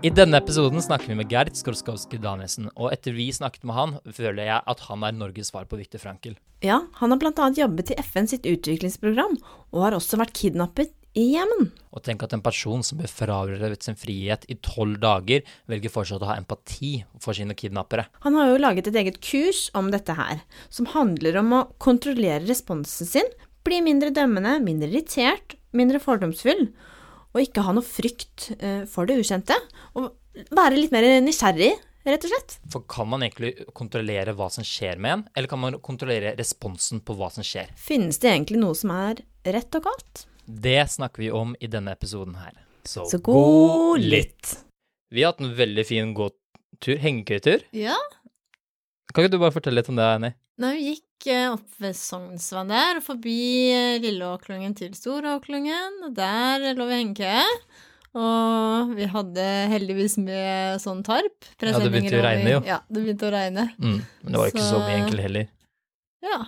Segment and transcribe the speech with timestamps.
[0.00, 3.90] I denne episoden snakker vi med Gerd Skorskowski Danielsen, og etter vi snakket med han,
[4.16, 6.38] føler jeg at han er Norges svar på Viktor Frankel.
[6.64, 7.48] Ja, han har bl.a.
[7.58, 9.36] jobbet i FN sitt utviklingsprogram,
[9.74, 11.68] og har også vært kidnappet i Jemen.
[11.92, 16.24] Og tenk at en person som ble frarøvet sin frihet i tolv dager, velger fortsatt
[16.24, 18.06] å ha empati for sine kidnappere.
[18.24, 20.40] Han har jo laget et eget kurs om dette her,
[20.72, 23.28] som handler om å kontrollere responsen sin,
[23.68, 26.70] bli mindre dømmende, mindre irritert, mindre fordomsfull,
[27.34, 29.56] og ikke ha noe frykt eh, for det ukjente,
[29.98, 30.10] og
[30.54, 31.70] være litt mer nysgjerrig,
[32.06, 32.56] rett og slett.
[32.72, 37.02] For kan man egentlig kontrollere hva som skjer med en, eller kan man kontrollere responsen
[37.04, 37.70] på hva som skjer?
[37.78, 40.24] Finnes det egentlig noe som er rett og galt?
[40.50, 42.56] Det snakker vi om i denne episoden her.
[42.84, 44.56] Så, Så god litt.
[45.12, 47.66] Vi har hatt en veldig fin gåtur, hengekøytur.
[47.76, 47.98] Ja,
[49.10, 50.34] Kan ikke du bare fortelle litt om det, Annie?
[50.60, 53.36] Nei, vi gikk eh, opp ved Sognsvann der, og forbi
[53.74, 57.46] eh, Lilleåklungen til Storåklungen, og der lå vi hengekøye.
[58.20, 61.46] Og vi hadde heldigvis med sånn tarp.
[61.62, 62.62] Ja, det begynte å regne, jo.
[62.66, 63.68] Ja, det begynte å regne.
[63.78, 65.46] Mm, men det var ikke så Så- mye enkelt heller.
[66.26, 66.40] Ja.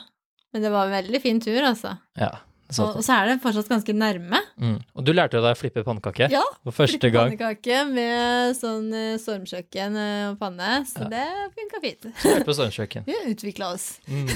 [0.52, 1.94] Men det var en veldig fin tur, altså.
[2.18, 2.32] Ja,
[2.72, 4.40] så, Og, og så er det fortsatt ganske nærme.
[4.58, 4.76] mm.
[4.96, 7.32] Og du lærte jo deg å flippe pannekake Ja, for første gang.
[7.36, 11.10] Pannekake med sånn eh, stormkjøkken eh, og panne, så Ja.
[11.12, 11.26] det
[11.58, 12.06] funka fint.
[12.08, 13.04] Du lærte på stormkjøkken.
[13.10, 13.88] Vi utvikla oss.
[14.08, 14.28] Mm.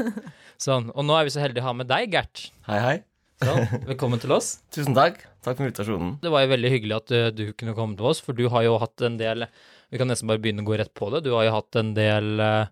[0.64, 0.90] Sånn.
[0.94, 2.44] Og nå er vi så heldige å ha med deg, Gert.
[2.68, 2.96] Hei, hei.
[3.42, 3.66] Sånn.
[3.88, 4.52] Velkommen til oss.
[4.74, 5.18] Tusen takk.
[5.44, 6.14] Takk for invitasjonen.
[6.22, 8.62] Det var jo veldig hyggelig at uh, du kunne komme til oss, for du har
[8.64, 9.44] jo hatt en del
[9.92, 11.24] Vi kan nesten bare begynne å gå rett på det.
[11.26, 12.70] Du har jo hatt en del uh,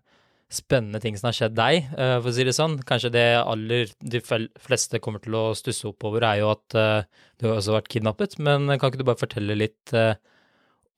[0.53, 2.79] spennende ting som har skjedd deg, uh, for å si det sånn.
[2.89, 7.25] Kanskje det aller de fleste kommer til å stusse opp over, er jo at uh,
[7.41, 8.37] du har også vært kidnappet.
[8.43, 10.13] Men kan ikke du bare fortelle litt uh,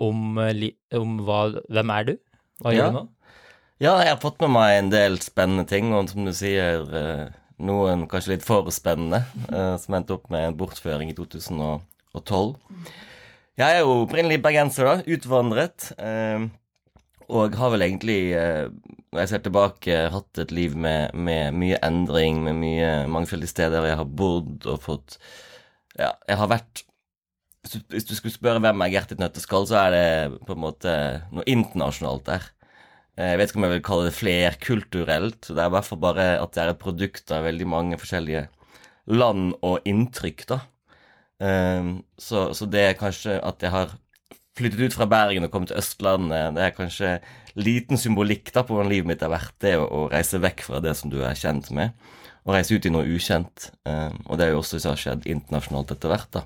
[0.03, 0.39] om,
[0.99, 2.17] om hva Hvem er du?
[2.65, 2.79] Hva Ja.
[2.79, 3.05] gjør du nå?
[3.83, 7.33] Ja, jeg har fått med meg en del spennende ting, og som du sier, eh,
[7.59, 12.55] noen kanskje litt for spennende, eh, som endte opp med en bortføring i 2012.
[13.59, 14.95] Jeg er jo opprinnelig bergenser, da.
[15.17, 15.91] Utvandret.
[17.29, 18.69] Eh, Og har vel egentlig, eh,
[19.13, 23.87] når jeg ser tilbake, hatt et liv med, med mye endring, med mye mangfoldige steder
[23.87, 25.19] jeg har bodd og fått
[25.99, 26.85] Ja, jeg har vært
[27.65, 30.93] hvis du, skulle spørre hvem er Gert i nøtteskall, så er det på en måte
[31.33, 32.45] noe internasjonalt der.
[33.17, 35.49] Eh, Jeg vet ikke om jeg vil kalle det flerkulturelt.
[35.49, 38.47] Det er i hvert fall bare at det er et produkt av veldig mange forskjellige
[39.07, 40.61] land og inntrykk, da.
[41.41, 43.97] Eh, Så, så det er kanskje at jeg har
[44.59, 47.15] flyttet ut fra Bergen og kommet til Østlandet, det er kanskje
[47.59, 50.95] liten symbolikk da på hvordan livet mitt har vært, det å, reise vekk fra det
[50.99, 51.95] som du er kjent med,
[52.45, 53.71] og reise ut i noe ukjent.
[53.89, 56.45] Eh, Og det er jo også som har skjedd internasjonalt etter hvert, da.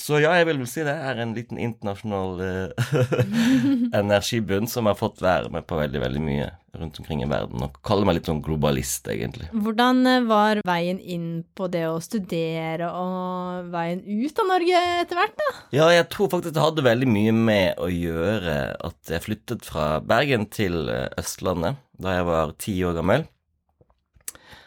[0.00, 2.94] Så ja, jeg vil vel si det er en liten internasjonal eh,
[4.02, 7.78] energibunn som har fått være med på veldig, veldig mye rundt omkring i verden, og
[7.86, 9.48] kaller meg litt sånn globalist, egentlig.
[9.54, 15.20] Hvordan eh, var veien inn på det å studere og veien ut av Norge etter
[15.20, 15.48] hvert, da?
[15.76, 19.96] Ja, jeg tror faktisk det hadde veldig mye med å gjøre at jeg flyttet fra
[20.04, 23.24] Bergen til eh, Østlandet da jeg var ti år gammel.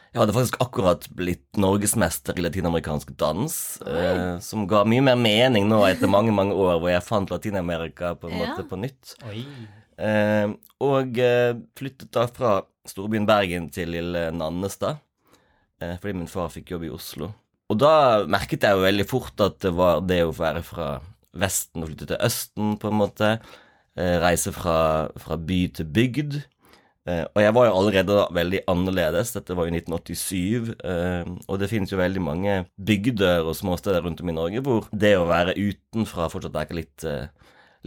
[0.09, 3.53] Jeg hadde faktisk akkurat blitt norgesmester i latinamerikansk dans,
[3.85, 8.15] eh, som ga mye mer mening nå etter mange, mange år hvor jeg fant Latin-Amerika
[8.17, 8.47] på en Ja.
[8.55, 9.13] måte på nytt.
[9.29, 9.43] Oi.
[9.99, 10.47] Eh,
[10.81, 14.97] og eh, flyttet da fra storbyen Bergen til lille Nannestad,
[15.81, 17.33] eh, fordi min far fikk jobb i Oslo.
[17.69, 21.01] Og da merket jeg jo veldig fort at det var det å være fra
[21.37, 23.39] Vesten og flytte til Østen, på en måte.
[23.95, 26.39] Eh, reise fra, fra by til bygd.
[27.09, 29.33] Eh, og jeg var jo allerede da veldig annerledes.
[29.35, 30.73] Dette var jo 1987.
[30.77, 34.89] Eh, og det finnes jo veldig mange bygder og småsteder rundt om i Norge hvor
[34.93, 37.27] det å være utenfra fortsatt er litt eh,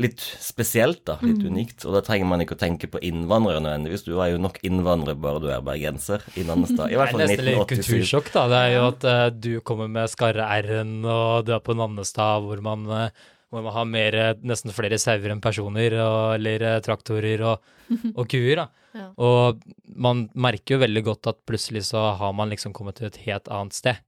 [0.00, 1.18] litt spesielt, da.
[1.20, 1.84] Litt unikt.
[1.84, 4.06] Og da trenger man ikke å tenke på innvandrere nødvendigvis.
[4.06, 6.88] Du er jo nok innvandrer bare du er bergenser i Nannestad.
[6.88, 8.46] I Det hvert er fall i nesten litt kultursjokk, da.
[8.52, 12.64] Det er jo at uh, du kommer med skarre-r-en, og du er på Nannestad, hvor
[12.64, 16.78] man, eh, hvor man har mer, eh, nesten flere sauer enn personer, og, eller eh,
[16.84, 17.74] traktorer og,
[18.18, 18.68] og kuer, da.
[18.96, 19.10] Ja.
[19.24, 19.60] Og
[19.96, 23.48] man merker jo veldig godt at plutselig så har man liksom kommet til et helt
[23.52, 24.00] annet sted.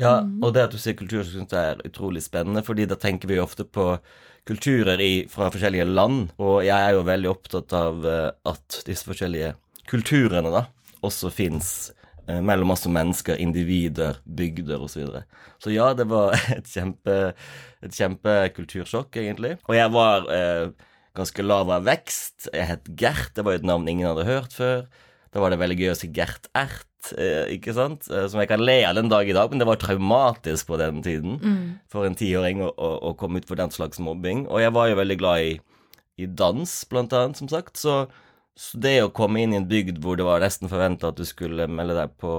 [0.00, 2.98] Ja, og det at du sier kultur, så syns jeg er utrolig spennende, fordi da
[2.98, 3.92] tenker vi ofte på
[4.48, 9.06] kulturer i, fra forskjellige land, og jeg er jo veldig opptatt av eh, at disse
[9.06, 9.54] forskjellige
[9.90, 10.66] kulturene da
[11.06, 11.92] også fins
[12.28, 14.94] eh, mellom masse mennesker, individer, bygder osv.
[14.94, 15.24] Så, videre.
[15.62, 17.18] så ja, det var et kjempe
[17.82, 19.56] et kjempekultursjokk, egentlig.
[19.66, 20.70] Og jeg var eh,
[21.18, 22.48] ganske lav av vekst.
[22.52, 24.86] Jeg het Gert, det var jo et navn ingen hadde hørt før.
[25.32, 28.06] Da var det veldig gøy å si Gert Ert, eh, ikke sant?
[28.12, 30.78] Eh, som jeg kan le av den dag i dag, men det var traumatisk på
[30.80, 31.38] den tiden
[31.92, 34.46] for en tiåring å, å, å komme ut for den slags mobbing.
[34.46, 35.54] Og jeg var jo veldig glad i,
[36.22, 37.80] i dans, blant annet, som sagt.
[37.80, 38.04] Så,
[38.58, 41.24] så det å komme inn i en bygd hvor det var nesten forventa at du
[41.28, 42.34] skulle melde deg på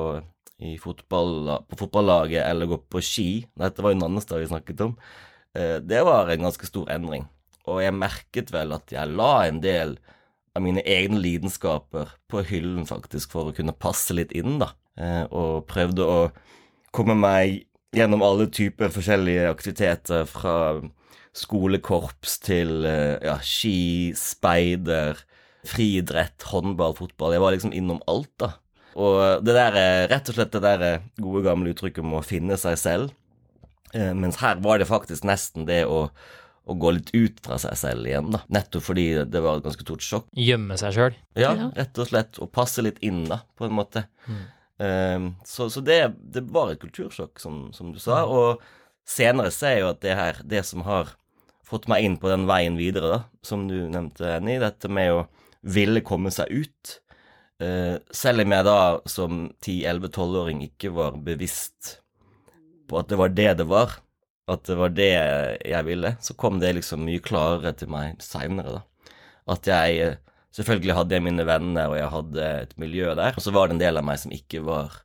[0.79, 3.27] fotball, på fotballaget eller gå på ski
[3.59, 4.93] Dette var jo Nannestad vi snakket om.
[5.55, 7.25] eh, Det var en ganske stor endring.
[7.67, 9.97] Og jeg merket vel at jeg la en del
[10.55, 14.73] av mine egne lidenskaper på hyllen, faktisk, for å kunne passe litt inn, da.
[14.97, 16.31] Eh, Og prøvde å
[16.93, 20.81] komme meg gjennom alle typer forskjellige aktiviteter, fra
[21.33, 25.17] skolekorps til eh, ja, ski, speider,
[25.67, 27.33] friidrett, håndball, fotball.
[27.35, 28.51] Jeg var liksom innom alt, da.
[28.99, 32.23] Og det der, eh, rett og slett det der eh, gode gamle uttrykket om å
[32.25, 33.13] finne seg selv.
[33.93, 36.09] Eh, Mens her var det faktisk nesten det å,
[36.67, 38.43] å gå litt ut fra seg selv igjen, da.
[38.53, 40.27] Nettopp fordi det var et ganske stort sjokk.
[40.37, 41.17] Gjemme seg sjøl.
[41.39, 42.37] Ja, rett og slett.
[42.43, 44.05] Å passe litt inn, da, på en måte.
[44.77, 46.01] Eh, så så det,
[46.35, 48.25] det var et kultursjokk, som, som du sa.
[48.29, 48.61] Og
[49.09, 51.15] senere ser jeg jo at det her, det som har
[51.65, 55.23] fått meg inn på den veien videre, da, som du nevnte, Annie, dette med å
[55.63, 56.97] ville komme seg ut.
[57.63, 58.79] Eh, selv om jeg da
[59.09, 61.97] som 10-11-12-åring ikke var bevisst
[62.89, 63.95] på at det var det det var,
[64.51, 65.11] at det var det
[65.63, 69.15] jeg ville, så kom det liksom mye klarere til meg seinere, da.
[69.53, 70.19] At jeg eh,
[70.53, 73.33] Selvfølgelig hadde jeg mine venner, og jeg hadde et miljø der.
[73.33, 74.99] Og så var det en del av meg som ikke var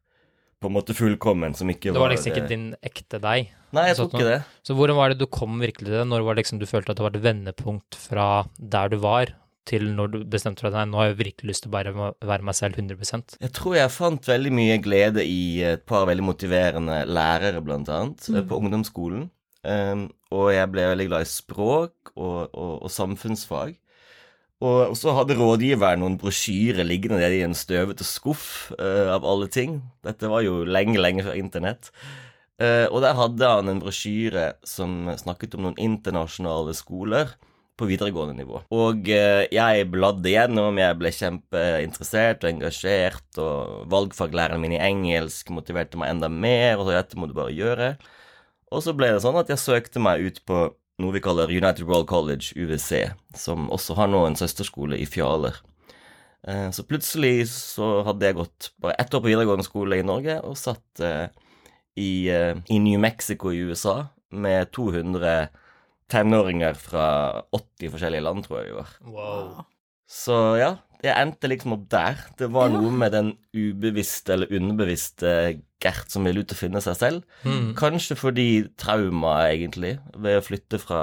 [0.60, 3.48] på en måte fullkommen, som ikke Det var var liksom ikke din ekte deg.
[3.72, 4.38] Nei, jeg tror sånn ikke det.
[4.68, 6.04] Så hvordan var det du kom virkelig til det?
[6.10, 8.26] Når var det liksom du følte at det var et vendepunkt fra
[8.58, 9.32] der du var,
[9.68, 12.46] til når du bestemte deg nei, nå har jeg virkelig lyst til å bare være
[12.46, 17.02] meg selv 100% Jeg tror jeg fant veldig mye glede i et par veldig motiverende
[17.08, 19.28] lærere, blant annet, eh, på ungdomsskolen.
[19.68, 23.74] Um, og jeg ble veldig glad i språk og, og, og samfunnsfag.
[24.58, 29.26] Og, og så hadde rådgiveren noen brosjyrer liggende nede i en støvete skuff, uh, av
[29.28, 29.82] alle ting.
[30.06, 31.92] Dette var jo lenge, lenge før internett.
[32.58, 37.36] Uh, og der hadde han en brosjyre som snakket om noen internasjonale skoler
[37.78, 38.60] på videregående nivå.
[38.74, 45.52] Og eh, jeg bladde gjennom, jeg ble kjempeinteressert og engasjert, og valgfaglæreren min i engelsk
[45.54, 47.92] motiverte meg enda mer, og så dette må du bare gjøre.
[48.74, 50.64] Og så ble det sånn at jeg søkte meg ut på
[50.98, 55.60] noe vi kaller United World College, UWC, som også har nå en søsterskole i Fjaler.
[56.46, 60.40] Eh, Så plutselig så hadde jeg gått bare ett år på videregående skole i Norge
[60.42, 61.28] og satt eh,
[61.98, 65.48] i, i New Mexico i USA med 200
[66.12, 67.08] tenåringer fra
[67.54, 68.92] 80 forskjellige land, tror jeg vi var.
[69.12, 69.64] Wow.
[70.08, 70.70] Så ja,
[71.04, 72.20] jeg endte liksom opp der.
[72.40, 75.32] Det var noe med den ubevisste eller underbevisste
[75.78, 77.36] Gert som ville ut og finne seg selv.
[77.46, 77.74] Mm.
[77.78, 78.48] Kanskje fordi
[78.80, 81.02] trauma, egentlig, ved å flytte fra,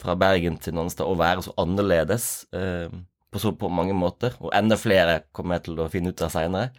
[0.00, 2.88] fra Bergen til Nonstad og være så annerledes eh,
[3.28, 4.38] på så på mange måter.
[4.40, 6.70] Og enda flere kommer jeg til å finne ut av seinere.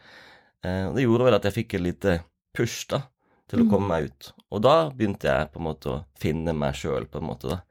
[0.66, 2.18] Eh, det gjorde vel at jeg fikk et lite
[2.58, 3.04] push da,
[3.52, 4.32] til å komme meg ut.
[4.54, 7.52] Og da begynte jeg på en måte å finne meg sjøl, på en måte.
[7.52, 7.62] da.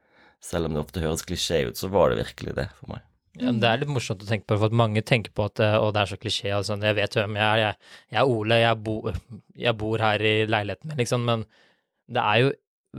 [0.43, 3.05] Selv om det ofte høres klisjé ut, så var det virkelig det for meg.
[3.37, 6.01] Ja, det er litt morsomt å tenke på, for mange tenker på at å, det
[6.01, 6.51] er så klisjé.
[6.55, 7.61] Altså, jeg vet hvem jeg er.
[7.61, 8.95] Jeg, jeg er Ole, jeg, bo,
[9.67, 11.25] jeg bor her i leiligheten min, liksom.
[11.27, 11.45] Men
[12.13, 12.53] det er jo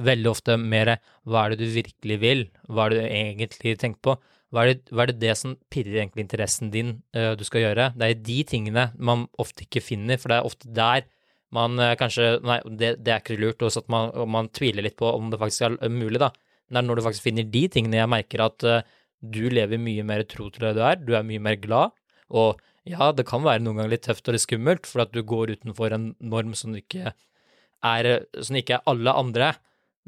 [0.08, 0.94] veldig ofte mer
[1.26, 2.44] hva er det du virkelig vil?
[2.70, 4.16] Hva er det du egentlig tenker på?
[4.54, 7.66] Hva er det hva er det, det som pirrer egentlig interessen din uh, du skal
[7.66, 7.90] gjøre?
[7.98, 11.08] Det er de tingene man ofte ikke finner, for det er ofte der
[11.54, 14.98] man eh, kanskje Nei, det, det er ikke lurt, og at man, man tviler litt
[14.98, 16.32] på om det faktisk er mulig, da.
[16.68, 18.80] Men det er når du faktisk finner de tingene jeg merker at uh,
[19.18, 21.94] du lever mye mer tro til det du er, du er mye mer glad,
[22.28, 25.22] og ja, det kan være noen ganger litt tøft og litt skummelt, for at du
[25.26, 28.10] går utenfor en norm som ikke er,
[28.44, 29.54] som ikke er alle andre,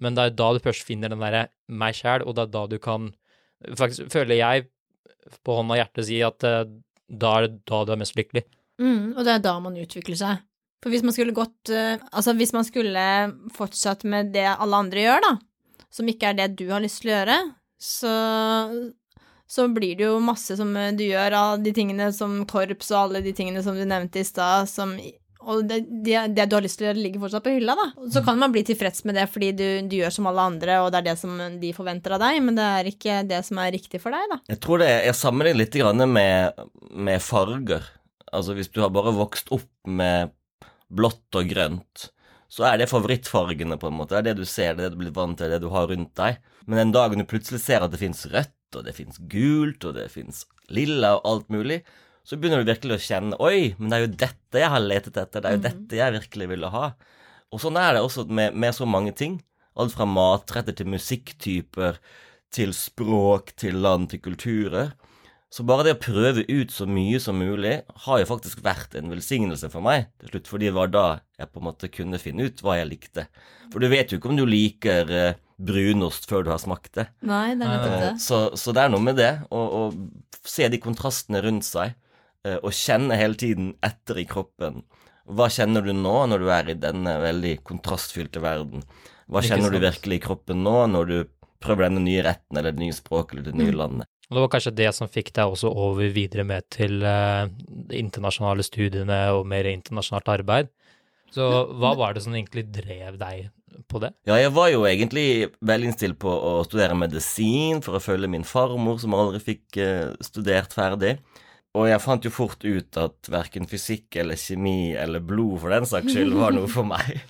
[0.01, 2.67] men det er da du først finner den derre meg sjæl, og det er da
[2.71, 3.13] du kan
[3.77, 4.63] Faktisk føler jeg
[5.45, 6.63] på hånda og hjertet si at uh,
[7.13, 8.41] da er det da du er mest lykkelig.
[8.81, 10.39] Mm, og det er da man utvikler seg.
[10.81, 13.03] For hvis man skulle gått eh, Altså, hvis man skulle
[13.57, 15.35] fortsatt med det alle andre gjør, da,
[15.93, 17.39] som ikke er det du har lyst til å gjøre,
[17.81, 18.15] så
[19.51, 23.01] så blir det jo masse som eh, du gjør av de tingene som korps og
[23.01, 24.95] alle de tingene som du nevnte i stad, som
[25.41, 27.87] og det, det, det du har lyst til å gjøre, ligger fortsatt på hylla, da.
[28.13, 30.91] Så kan man bli tilfreds med det fordi du, du gjør som alle andre, og
[30.93, 33.73] det er det som de forventer av deg, men det er ikke det som er
[33.73, 34.39] riktig for deg, da.
[34.53, 36.61] Jeg tror det Jeg sammenligner litt med,
[37.09, 37.89] med farger.
[38.31, 40.37] Altså hvis du har bare vokst opp med
[40.91, 42.09] blått og grønt,
[42.51, 44.17] så er det favorittfargene, på en måte.
[44.17, 45.87] Det er det du ser, det er det du blir vant til, det du har
[45.91, 46.39] rundt deg.
[46.67, 49.95] Men den dagen du plutselig ser at det fins rødt, og det fins gult, og
[49.95, 51.81] det fins lilla og alt mulig,
[52.27, 55.17] så begynner du virkelig å kjenne Oi, men det er jo dette jeg har letet
[55.17, 55.41] etter.
[55.41, 55.69] Det er jo Mhm.
[55.69, 56.93] dette jeg virkelig ville ha.
[57.53, 59.43] Og sånn er det også med, med så mange ting.
[59.77, 61.99] Alt fra matretter til musikktyper,
[62.51, 64.93] til språk, til land, til kulturer.
[65.51, 69.11] Så bare det å prøve ut så mye som mulig har jo faktisk vært en
[69.11, 71.05] velsignelse for meg til slutt, fordi det var da
[71.41, 73.25] jeg på en måte kunne finne ut hva jeg likte.
[73.73, 77.09] For du vet jo ikke om du liker eh, brunost før du har smakt det.
[77.27, 78.13] Nei, det er nettopp det.
[78.23, 81.97] Så, så det er noe med det, å, å se de kontrastene rundt seg,
[82.47, 84.85] eh, og kjenne hele tiden etter i kroppen.
[85.31, 88.87] Hva kjenner du nå når du er i denne veldig kontrastfylte verden?
[89.31, 91.19] Hva kjenner du virkelig i kroppen nå når du
[91.63, 93.79] prøver denne nye retten eller det nye språket eller det nye Mm.
[93.83, 94.09] landet?
[94.31, 97.49] Og det var kanskje det som fikk deg også over videre med til eh,
[97.91, 100.71] de internasjonale studiene og mer internasjonalt arbeid.
[101.35, 101.47] Så
[101.79, 103.49] hva var det som egentlig drev deg
[103.91, 104.13] på det?
[104.27, 108.47] Ja, jeg var jo egentlig veldig innstilt på å studere medisin for å følge min
[108.47, 111.17] farmor, som aldri fikk eh, studert ferdig.
[111.79, 115.87] Og jeg fant jo fort ut at verken fysikk eller kjemi eller blod for den
[115.87, 117.19] saks skyld var noe for meg.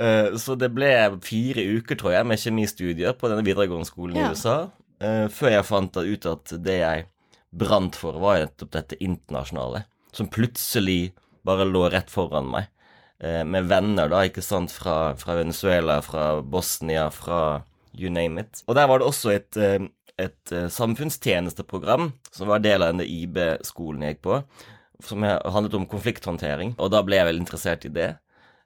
[0.00, 0.88] Eh, så det ble
[1.20, 4.30] fire uker, tror jeg, med kjemistudier på denne videregående skolen Ja.
[4.30, 7.04] i USA, eh, før jeg fant ut at det jeg
[7.50, 11.12] brant for, var nettopp dette internasjonale, som plutselig
[11.46, 12.68] bare lå rett foran meg
[13.18, 17.62] eh, med venner, da, ikke sant, fra, fra Venezuela, fra Bosnia, fra
[17.96, 18.62] you name it.
[18.68, 19.88] Og der var det også et, eh,
[20.20, 24.42] et eh, samfunnstjenesteprogram som var del av denne IB-skolen jeg gikk på,
[25.04, 28.10] som handlet om konflikthåndtering, og da ble jeg veldig interessert i det.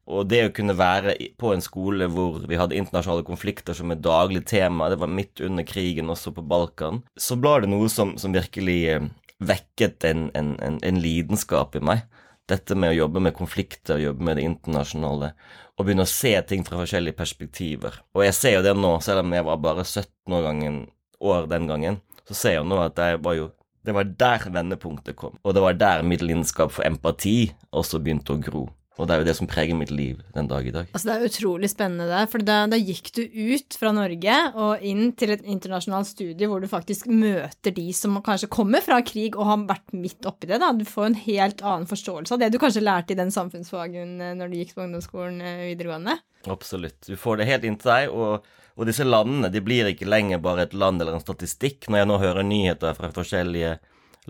[0.05, 4.03] Og det å kunne være på en skole hvor vi hadde internasjonale konflikter som et
[4.05, 8.15] daglig tema, det var midt under krigen også på Balkan, så ble det noe som,
[8.21, 9.07] som virkelig eh,
[9.41, 12.05] vekket en, en, en, en lidenskap i meg
[12.51, 15.33] dette med å jobbe med konflikter, jobbe med det internasjonale,
[15.75, 17.97] og begynne å se ting fra forskjellige perspektiver.
[18.15, 20.81] Og jeg ser jo det nå, selv om jeg var bare 17 år, gangen,
[21.25, 23.51] år den gangen, så ser jeg jo nå at jeg var jo
[23.85, 28.33] det var der vendepunktet kom, og det var der mitt lidenskap for empati også begynte
[28.33, 28.63] å gro.
[28.95, 30.91] Og det er jo det som preger mitt liv den dag i dag.
[30.95, 34.85] Altså, det er utrolig spennende der, for da, da gikk du ut fra Norge og
[34.87, 39.35] inn til et internasjonalt studie hvor du faktisk møter de som kanskje kommer fra krig
[39.35, 40.61] og har vært midt oppi det.
[40.63, 40.71] da.
[40.77, 44.37] Du får en helt annen forståelse av det du kanskje lærte i den samfunnsfagen eh,
[44.39, 46.21] når du gikk på ungdomsskolen eh, videregående.
[46.51, 47.01] Absolutt.
[47.09, 48.47] Du får det helt inntil deg, og,
[48.79, 51.89] og disse landene de blir ikke lenger bare et land eller en statistikk.
[51.89, 53.75] Når jeg nå hører nyheter fra forskjellige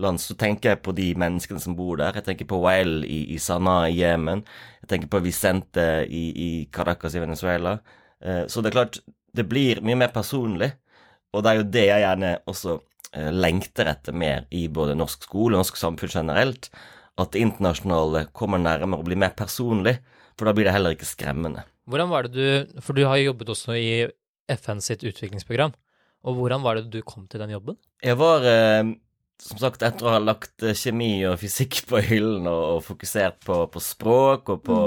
[0.01, 2.17] land, så tenker jeg på de menneskene som bor der.
[2.19, 4.45] Jeg tenker på Wael i, i Sanaa i Jemen.
[4.83, 7.77] Jeg tenker på Vicente i, i Caracas i Venezuela.
[8.25, 8.99] Eh, så det er klart,
[9.35, 10.73] det blir mye mer personlig,
[11.35, 15.27] og det er jo det jeg gjerne også eh, lengter etter mer i både norsk
[15.27, 16.71] skole og norsk samfunn generelt.
[17.21, 19.99] At det internasjonale kommer nærmere og blir mer personlig,
[20.35, 21.63] for da blir det heller ikke skremmende.
[21.87, 23.91] Hvordan var det du For du har jo jobbet også i
[24.51, 25.75] FN sitt utviklingsprogram.
[26.25, 27.77] Og hvordan var det du kom til den jobben?
[28.03, 28.95] Jeg var, eh,
[29.43, 33.41] som sagt, etter å ha lagt eh, kjemi og fysikk på hyllen og, og fokusert
[33.47, 34.79] på, på språk og på,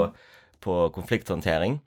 [0.64, 1.78] på konflikthåndtering,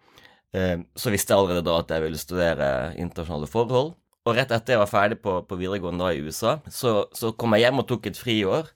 [0.58, 2.70] eh, så visste jeg allerede da at jeg ville studere
[3.02, 3.96] internasjonale forhold.
[4.22, 7.58] Og rett etter jeg var ferdig på, på videregående da i USA, så, så kom
[7.58, 8.70] jeg hjem og tok et friår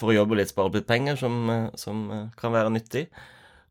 [0.00, 3.06] for å jobbe litt, spare opp litt penger, som, eh, som eh, kan være nyttig.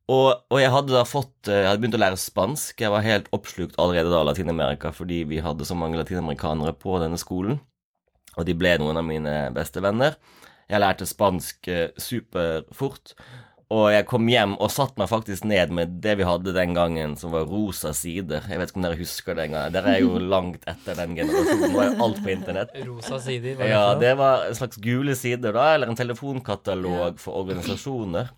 [0.06, 2.78] Og, og jeg hadde da fått Jeg hadde begynt å lære spansk.
[2.78, 7.00] Jeg var helt oppslukt allerede da av Latin-Amerika fordi vi hadde så mange latinamerikanere på
[7.02, 7.58] denne skolen.
[8.38, 10.18] Og de ble noen av mine beste venner.
[10.70, 13.16] Jeg lærte spansk eh, superfort.
[13.74, 17.16] Og jeg kom hjem og satt meg faktisk ned med det vi hadde den gangen,
[17.18, 18.44] som var rosa sider.
[18.46, 19.72] Jeg vet ikke om dere husker det engang.
[19.74, 21.74] Dere er jo langt etter den generasjonen.
[21.74, 22.76] Nå er jo alt på internett.
[22.86, 23.58] Rosa sider?
[23.58, 28.30] var det Ja, det var en slags gule sider, da, eller en telefonkatalog for organisasjoner.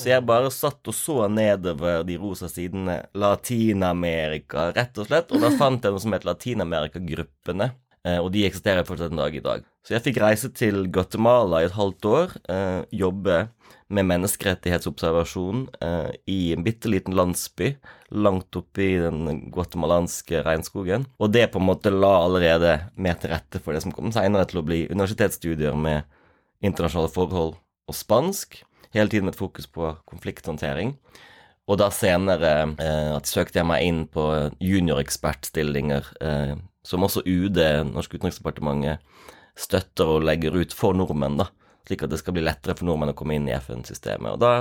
[0.00, 3.02] Så jeg bare satt og så nedover de rosa sidene.
[3.12, 5.28] Latin-Amerika, rett og slett.
[5.28, 7.68] Og da fant jeg noe som het Latin-Amerika-gruppene.
[8.06, 9.64] Eh, Og de eksisterer fortsatt en dag i dag.
[9.84, 12.36] Så jeg fikk reise til Guatemala i et halvt år.
[12.48, 13.48] eh, Jobbe
[13.94, 17.74] med menneskerettighetsobservasjon eh, i en bitte liten landsby
[18.10, 21.06] langt oppe i den guatemalanske regnskogen.
[21.20, 24.48] Og det på en måte la allerede mer til rette for det som kom seinere
[24.48, 26.08] til å bli universitetsstudier med
[26.64, 27.58] internasjonale forhold
[27.88, 28.62] og spansk.
[28.94, 30.94] Hele tiden med et fokus på konflikthåndtering.
[31.68, 34.24] Og da senere eh, søkte jeg meg inn på
[34.64, 36.54] juniorekspertstillinger, eh,
[36.84, 37.58] som også UD,
[37.90, 39.00] Norsk utenriksdepartementet,
[39.56, 41.48] støtter og legger ut for nordmenn, da.
[41.88, 44.36] Slik at det skal bli lettere for nordmenn å komme inn i FN-systemet.
[44.36, 44.52] Og da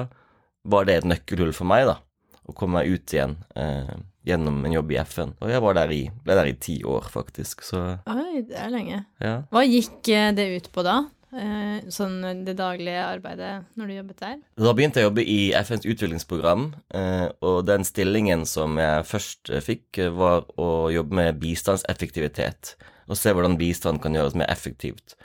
[0.70, 1.98] var det et nøkkelhull for meg, da.
[2.44, 3.94] Å komme meg ut igjen eh,
[4.27, 5.32] gjennom en jobb i FN.
[5.39, 7.63] Og jeg var der i, ble der i ti år, faktisk.
[7.63, 7.80] Så
[8.12, 9.03] Oi, det er lenge.
[9.24, 9.38] ja.
[9.51, 10.98] Hva gikk eh, det ut på da?
[11.33, 14.35] Eh, Sånn det daglige arbeidet når du jobbet der?
[14.61, 19.49] Da begynte jeg å jobbe i FNs utviklingsprogram, eh, og den stillingen som jeg først
[19.49, 22.75] eh, fikk, eh, var å jobbe med bistandseffektivitet.
[23.09, 25.15] Og se hvordan bistand kan gjøres mer effektivt.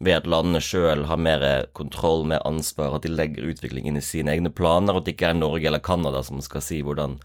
[0.00, 4.00] ved at landene sjøl har mer kontroll, mer ansvar, at de legger utvikling inn i
[4.00, 7.16] sine egne planer, og at det ikke er Norge eller Canada som skal si hvordan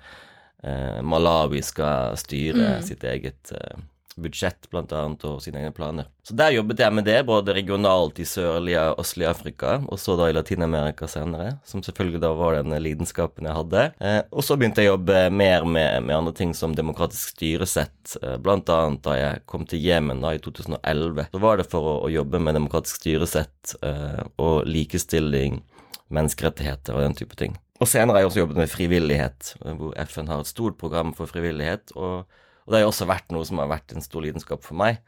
[0.64, 3.78] eh, Malawi skal styre sitt eget eh,
[4.20, 6.08] budsjett, blant annet, og sine egne planer.
[6.24, 10.16] Så der jobbet jeg med det, både regionalt i sørlige og østlige Afrika, og så
[10.20, 13.84] da i Latin-Amerika senere, som selvfølgelig da var den lidenskapen jeg hadde.
[14.00, 18.16] Eh, og så begynte jeg å jobbe mer med, med andre ting som demokratisk styresett,
[18.22, 21.28] eh, blant annet da jeg kom til Jemen da i 2011.
[21.34, 25.62] Så var det for å, å jobbe med demokratisk styresett eh, og likestilling,
[26.14, 27.58] menneskerettigheter og den type ting.
[27.82, 31.12] Og senere har jeg også jobbet med frivillighet, eh, hvor FN har et stort program
[31.18, 31.92] for frivillighet.
[31.96, 32.24] og
[32.64, 35.02] og det har jo også vært noe som har vært en stor lidenskap for meg.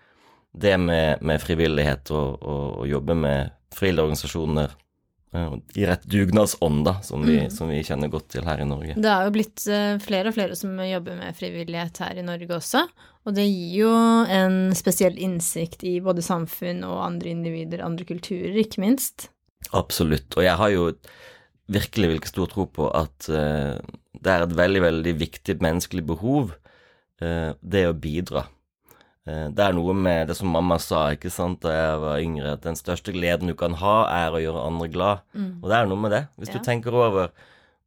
[0.55, 4.75] Det med, med frivillighet og, og, jobbe med frivillige organisasjoner
[5.35, 7.51] uh, i rett dugnadsånd, da, som vi, mm.
[7.51, 8.95] som vi, kjenner godt til her i Norge.
[8.95, 12.51] Det er jo blitt uh, flere og flere som jobber med frivillighet her i Norge
[12.55, 12.85] også.
[13.25, 13.93] Og det gir jo
[14.31, 19.29] en spesiell innsikt i både samfunn og andre individer, andre kulturer, ikke minst.
[19.75, 20.29] Absolutt.
[20.37, 20.91] Og jeg har jo
[21.71, 23.79] virkelig hvilken stor tro på at uh,
[24.15, 26.64] det er et veldig, veldig viktig menneskelig behov Eh,
[27.19, 28.45] det å bidra.
[29.25, 32.55] Eh, det er noe med det som mamma sa ikke sant, da jeg var yngre,
[32.57, 35.23] at den største gleden du kan ha, er å gjøre andre glad.
[35.33, 35.51] Mm.
[35.63, 36.25] Og det er noe med det.
[36.37, 36.57] Hvis ja.
[36.57, 37.31] du tenker over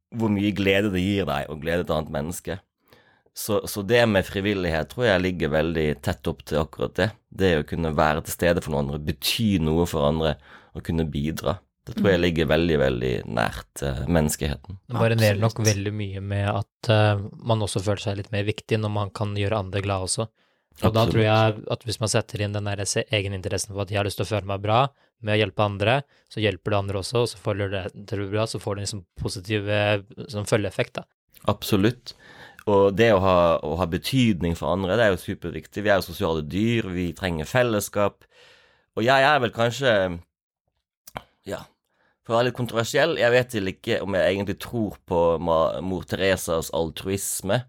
[0.09, 2.59] hvor mye glede det gir deg å glede et annet menneske.
[3.37, 7.09] Så, så, det med frivillighet tror jeg ligger veldig tett opp til akkurat det.
[7.29, 10.33] Det å kunne være til stede for noen andre, bety noe for andre,
[10.75, 11.59] og kunne bidra.
[11.89, 14.79] Det tror jeg ligger veldig, veldig nært uh, menneskeheten.
[14.89, 18.79] Det varierer nok veldig mye med at uh, man også føler seg litt mer viktig
[18.79, 20.29] når man kan gjøre andre glad også.
[20.29, 20.95] Og Absolutt.
[20.95, 24.07] da tror jeg at hvis man setter inn den der egeninteressen for at jeg har
[24.07, 24.83] lyst til å føle meg bra
[25.25, 25.95] med å hjelpe andre,
[26.31, 28.85] så hjelper det andre også, og så føler det til bra, så får du en
[28.85, 29.67] liksom positiv
[30.31, 31.03] sånn følgeeffekt, da.
[31.51, 32.13] Absolutt.
[32.69, 35.83] Og det å ha, å ha betydning for andre, det er jo superviktig.
[35.85, 38.23] Vi er jo sosiale dyr, vi trenger fellesskap.
[38.97, 39.93] Og jeg er vel kanskje
[41.47, 41.63] ja,
[42.29, 46.69] for å være litt kontroversiell, jeg vet ikke om jeg egentlig tror på mor Teresas
[46.77, 47.63] altruisme.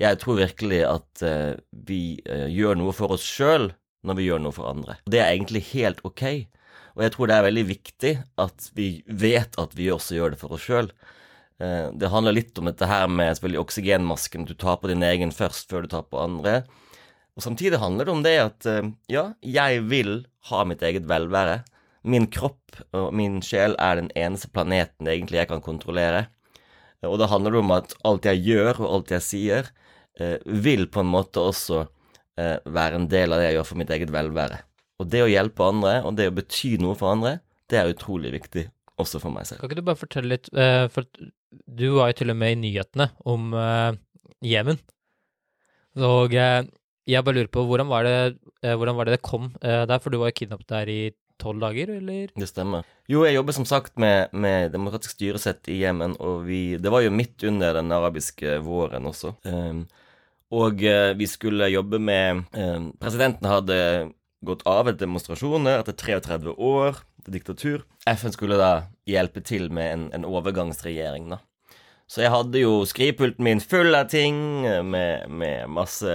[0.00, 3.68] Jeg tror virkelig at uh, vi uh, gjør noe for oss sjøl
[4.08, 4.96] når vi gjør noe for andre.
[5.04, 6.24] Det er egentlig helt ok.
[6.96, 10.40] Og jeg tror det er veldig viktig at vi vet at vi også gjør det
[10.40, 10.88] for oss sjøl.
[11.60, 14.48] Uh, det handler litt om dette her med selvfølgelig oksygenmasken.
[14.48, 16.62] Du tar på din egen først før du tar på andre.
[17.36, 18.66] Og samtidig handler det om det at
[19.06, 21.60] ja, jeg vil ha mitt eget velvære.
[22.08, 26.26] Min kropp og min sjel er den eneste planeten egentlig jeg kan kontrollere.
[27.06, 29.68] Og da handler det om at alt jeg gjør, og alt jeg sier,
[30.18, 33.82] eh, vil på en måte også eh, være en del av det jeg gjør for
[33.82, 34.58] mitt eget velvære.
[34.98, 37.38] Og det å hjelpe andre, og det å bety noe for andre,
[37.70, 38.66] det er utrolig viktig
[38.98, 39.62] også for meg selv.
[39.62, 41.06] Kan ikke du bare fortelle litt, eh, for
[41.78, 43.54] du var jo til og med i nyhetene om
[44.44, 44.82] Jemen.
[45.98, 48.18] Og jeg bare lurer på, hvordan var det
[48.60, 49.98] hvordan var det, det kom der?
[50.02, 51.00] For du var jo kidnappet der i
[51.40, 52.32] tolv dager, eller?
[52.36, 52.86] Det stemmer.
[53.10, 57.04] Jo, jeg jobber som sagt med, med demokratisk styresett i Jemen, og vi Det var
[57.04, 59.34] jo midt under den arabiske våren også.
[59.44, 59.86] Um,
[60.50, 63.78] og uh, vi skulle jobbe med um, Presidenten hadde
[64.44, 67.84] gått av etter demonstrasjoner etter 33 år til diktatur.
[68.06, 68.72] FN skulle da
[69.08, 71.42] hjelpe til med en, en overgangsregjering, da.
[72.08, 76.12] Så jeg hadde jo skrivepulten min full av ting, med, med masse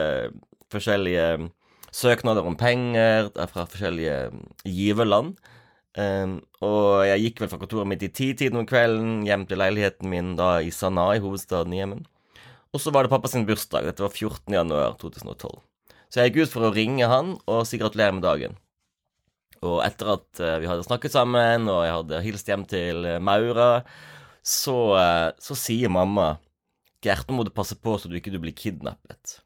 [0.73, 1.51] forskjellige
[1.93, 4.17] søknader om penger fra forskjellige
[4.65, 5.35] giverland.
[5.93, 10.09] Um, og jeg gikk vel fra kontoret mitt i titiden om kvelden hjem til leiligheten
[10.09, 12.01] min da i Sanaa, i hovedstaden i Jemen.
[12.73, 13.85] Og så var det pappa sin bursdag.
[13.85, 14.49] Dette var 14.
[14.55, 15.59] januar 2012.
[16.09, 18.57] Så jeg gikk ut for å ringe han og si gratulerer med dagen.
[19.63, 23.19] Og etter at uh, vi hadde snakket sammen, og jeg hadde hilst hjem til uh,
[23.23, 23.69] Maura,
[24.41, 26.33] så, uh, så sier mamma
[27.03, 29.42] Gert, nå må du passe på så du ikke du blir kidnappet.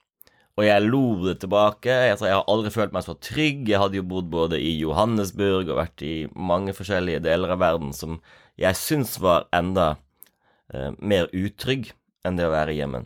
[0.58, 1.92] Og jeg lo det tilbake.
[1.92, 3.68] Jeg, jeg, har aldri følt meg så trygg.
[3.70, 7.94] Jeg hadde jo bodd både i Johannesburg og vært i mange forskjellige deler av verden
[7.94, 8.18] som
[8.58, 9.92] jeg syns var enda
[10.74, 11.92] eh, mer utrygg
[12.26, 13.06] enn det å være i Jemen.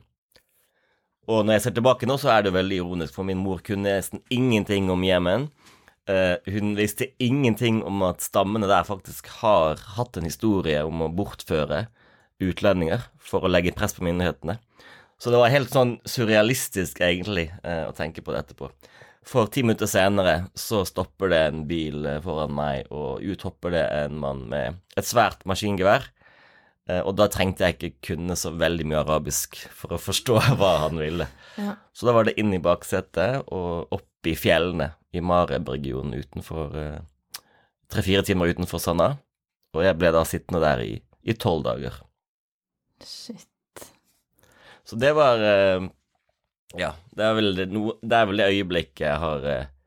[1.32, 3.98] Og når jeg ser tilbake nå, så er det veldig ironisk, for min mor kunne
[4.00, 5.50] nesten ingenting om Jemen.
[6.10, 11.12] Eh, hun visste ingenting om at stammene der faktisk har hatt en historie om å
[11.14, 11.86] bortføre
[12.42, 14.58] utlendinger for å legge press på myndighetene.
[15.22, 18.72] Så det var helt sånn surrealistisk, egentlig, eh, å tenke på det etterpå.
[19.22, 23.76] For ti minutter senere så stopper det en bil eh, foran meg, og ut hopper
[23.76, 26.08] det en mann med et svært maskingevær.
[26.90, 30.72] Eh, og da trengte jeg ikke kunne så veldig mye arabisk for å forstå hva
[30.88, 31.30] han ville.
[31.62, 31.78] Ja.
[31.94, 36.74] Så da var det inn i baksetet og opp i fjellene i Mareb-regionen utenfor
[37.92, 39.10] Tre-fire timer utenfor Sanna.
[39.76, 41.98] Og jeg ble da sittende der i tolv dager.
[43.04, 43.52] Shit.
[44.88, 45.90] Så det var uh,
[46.80, 49.82] Ja, det er, det, det er vel det øyeblikket jeg har, uh,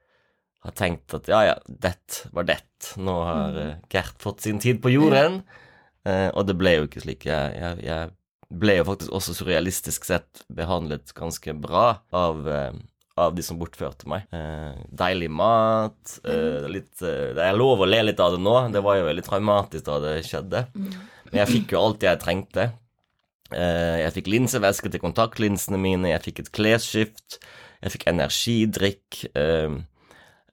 [0.64, 1.94] har tenkt at ja, ja, det
[2.32, 2.60] var det.
[2.96, 5.42] Nå har eh, Gert fått sin tid på jorden.
[6.08, 7.26] Eh, og det ble jo ikke slik.
[7.28, 12.76] Jeg, jeg, jeg ble jo faktisk også surrealistisk sett behandlet ganske bra av, eh,
[13.20, 14.24] av de som bortførte meg.
[14.36, 16.16] Eh, deilig mat.
[16.24, 18.56] Eh, litt eh, Det er lov å le litt av det nå.
[18.74, 20.64] Det var jo veldig traumatisk da det skjedde.
[20.76, 22.70] Men jeg fikk jo alt jeg trengte.
[23.52, 27.38] Eh, jeg fikk linsevæske til kontaktlinsene mine, jeg fikk et klesskift,
[27.82, 29.24] jeg fikk energidrikk.
[29.36, 29.70] eh,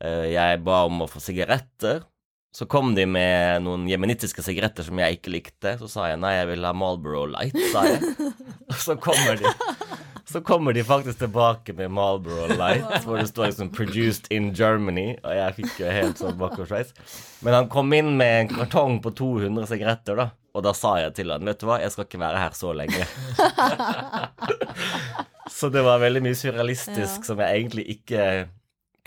[0.01, 2.03] eh, jeg ba om å få sigaretter.
[2.51, 5.77] Så kom de med noen jemenittiske sigaretter som jeg ikke likte.
[5.79, 8.01] Så sa jeg nei, jeg vil ha Marlboro Light, sa jeg.
[8.69, 9.53] Og så kommer de
[10.31, 15.17] Så kommer de faktisk tilbake med Marlboro Light, hvor det står liksom 'Produced in Germany',
[15.23, 16.93] og jeg fikk jo helt sånn bakoversveis.
[17.43, 20.29] Men han kom inn med en kartong på 200 sigaretter, da.
[20.51, 22.73] Og da sa jeg til han, vet du hva, jeg skal ikke være her så
[22.75, 23.05] lenge.
[25.57, 27.27] så det var veldig mye surrealistisk Ja.
[27.29, 28.25] som jeg egentlig ikke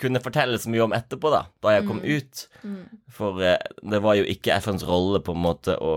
[0.00, 2.46] kunne fortelle så mye om etterpå, da, da jeg kom ut.
[3.14, 5.94] For eh, det var jo ikke FNs rolle på en måte å,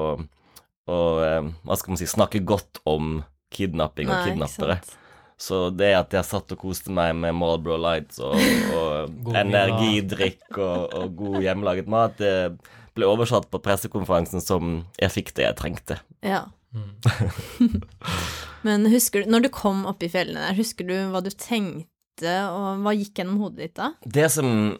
[0.88, 3.24] å eh, hva skal man si, snakke godt om
[3.56, 4.80] kidnapping Nei, og kidnappere.
[5.38, 8.38] Så det at jeg satt og koste meg med Marlboro Lights og,
[8.76, 12.34] og energidrikk og, og god hjemmelaget mat, det
[12.98, 16.00] ble oversatt på pressekonferansen som 'jeg fikk det jeg trengte'.
[16.22, 16.46] Ja.
[18.68, 22.34] Men husker du, når du kom opp i fjellene der, husker du hva du tenkte,
[22.52, 23.94] og hva gikk gjennom hodet ditt da?
[24.04, 24.78] Det som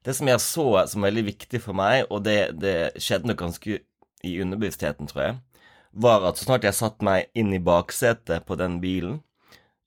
[0.00, 3.80] Det som jeg så som veldig viktig for meg, og det, det skjedde nok ganske
[4.24, 5.34] i underbevisstheten, tror jeg,
[5.92, 9.18] var at så snart jeg satte meg inn i baksetet på den bilen,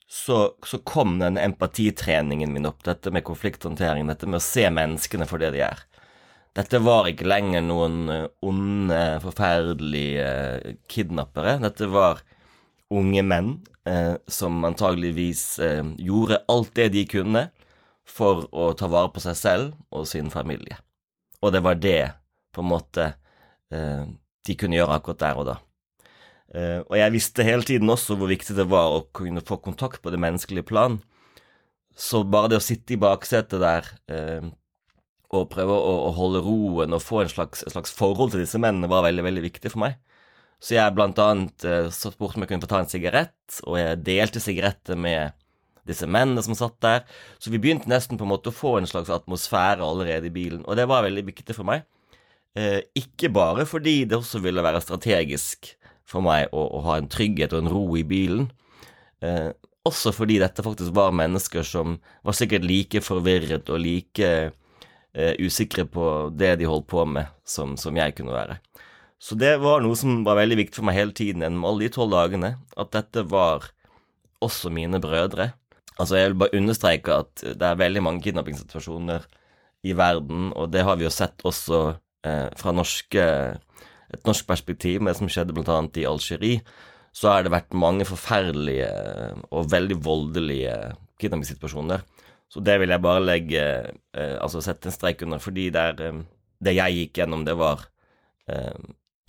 [0.06, 5.26] så, så kom den empatitreningen min opp, dette med konflikthåndtering, dette med å se menneskene
[5.26, 5.82] for det de er.
[6.54, 11.58] Dette var ikke lenger noen eh, onde, forferdelige eh, kidnappere.
[11.64, 12.22] Dette var
[12.94, 13.56] unge menn
[13.90, 17.48] eh, som antageligvis eh, gjorde alt det de kunne
[18.06, 20.78] for å ta vare på seg selv og sin familie.
[21.42, 22.14] Og det var det,
[22.54, 23.10] på en måte,
[23.74, 24.06] eh,
[24.46, 25.60] de kunne gjøre akkurat der og da.
[26.54, 30.06] Eh, og jeg visste hele tiden også hvor viktig det var å kunne få kontakt
[30.06, 31.02] på det menneskelige plan.
[31.98, 33.90] Så bare det å sitte i baksetet der
[35.34, 38.44] eh, og prøve å, å holde roen og få en slags, et slags forhold til
[38.44, 40.00] disse mennene var veldig, veldig viktig for meg.
[40.64, 43.76] Så jeg blant annet satt så spurte om jeg kunne få ta en sigarett, og
[43.82, 45.36] jeg delte sigaretter med
[45.88, 47.04] disse mennene som satt der.
[47.40, 50.64] Så vi begynte nesten på en måte å få en slags atmosfære allerede i bilen,
[50.64, 51.84] og det var veldig viktig for meg.
[52.56, 55.74] Eh, ikke bare fordi det også ville være strategisk
[56.08, 58.50] for meg å, å ha en trygghet og en ro i bilen,
[59.26, 59.52] eh,
[59.84, 64.30] også fordi dette faktisk var mennesker som var sikkert like forvirret og like
[65.16, 68.60] eh, usikre på det de holdt på med, som, som jeg kunne være.
[69.24, 71.94] Så det var noe som var veldig viktig for meg hele tiden gjennom alle de
[71.96, 73.70] tolv dagene, at dette var
[74.44, 75.54] også mine brødre.
[75.96, 79.28] Altså, jeg vil bare understreke at det er veldig mange kidnappingssituasjoner
[79.88, 81.84] i verden, og det har vi jo sett også
[82.28, 83.28] eh, fra norske,
[84.14, 86.64] et norsk perspektiv, med det som skjedde annet i Algerie,
[87.14, 88.90] så har det vært mange forferdelige
[89.54, 90.76] og veldig voldelige
[91.22, 92.02] kidnappingssituasjoner.
[92.54, 93.62] Så det vil jeg bare legge
[94.14, 96.20] eh, Altså sette en strek under, fordi det, er, eh,
[96.62, 97.88] det jeg gikk gjennom, det var
[98.52, 98.76] eh,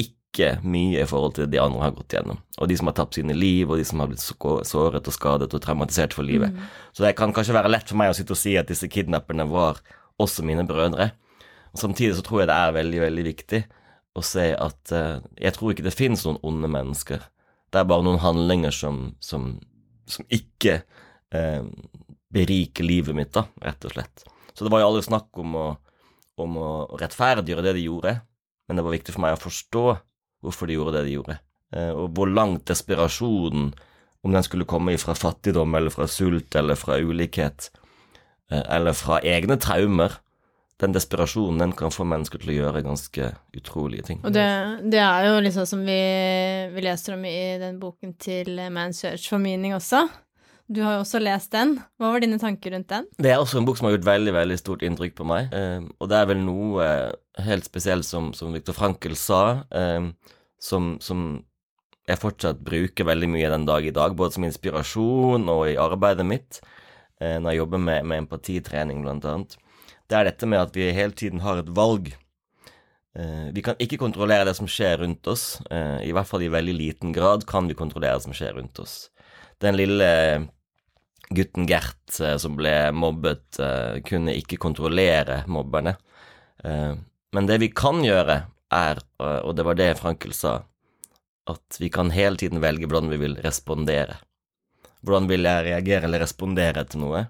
[0.03, 2.43] ikke mye i forhold til det de andre har gått gjennom.
[2.59, 5.53] Og de som har tapt sine liv, og de som har blitt såret og skadet
[5.55, 6.53] og traumatisert for livet.
[6.93, 9.47] Så det kan kanskje være lett for meg å sitte og si at disse kidnapperne
[9.49, 9.81] var
[10.21, 11.13] også mine brødre.
[11.73, 13.63] Og Samtidig så tror jeg det er veldig, veldig viktig
[14.15, 17.25] å se at eh, jeg tror ikke det finnes noen onde mennesker.
[17.73, 19.55] Det er bare noen handlinger som, som,
[20.11, 20.83] som ikke
[22.35, 24.25] beriker livet mitt, da, rett og slett.
[24.55, 25.67] Så det var jo aldri snakk om å,
[26.43, 26.71] om å
[27.01, 28.17] rettferdiggjøre det de gjorde,
[28.69, 29.87] men det var viktig for meg å forstå
[30.45, 31.39] hvorfor de gjorde det de gjorde,
[31.75, 33.73] eh, og hvor langt desperasjonen,
[34.25, 37.71] om den skulle komme fra fattigdom eller fra sult eller fra ulikhet,
[38.51, 40.21] eh, eller fra egne traumer,
[40.83, 44.23] den desperasjonen den kan få mennesker til å gjøre ganske utrolige ting.
[44.27, 44.47] Og det,
[44.91, 46.01] det er jo liksom som vi,
[46.75, 50.03] vi leser om i den boken til Man's Search for Meaning også.
[50.67, 51.75] Du har jo også lest den.
[52.01, 53.09] Hva var dine tanker rundt den?
[53.21, 55.53] Det er også en bok som har gjort veldig veldig stort inntrykk på meg.
[55.53, 60.09] Eh, og det er vel noe eh, helt spesielt som, som Viktor Frankel sa, eh,
[60.57, 61.27] som, som
[62.09, 66.27] jeg fortsatt bruker veldig mye den dag i dag, både som inspirasjon og i arbeidet
[66.29, 66.61] mitt,
[67.21, 69.57] eh, når jeg jobber med, med empatitrening, blant annet.
[70.09, 72.11] Det er dette med at vi hele tiden har et valg.
[73.17, 75.61] Eh, vi kan ikke kontrollere det som skjer rundt oss.
[75.71, 78.81] Eh, I hvert fall i veldig liten grad kan vi kontrollere det som skjer rundt
[78.81, 79.11] oss.
[79.63, 80.09] Den lille
[81.29, 85.97] gutten Gert eh, som ble mobbet, eh, kunne ikke kontrollere mobberne.
[86.65, 86.93] Eh,
[87.35, 90.57] men det vi kan gjøre, er, og det var det Frankel sa,
[91.47, 94.17] at vi kan hele tiden velge hvordan vi vil respondere.
[95.05, 97.21] Hvordan vil jeg reagere eller respondere til noe?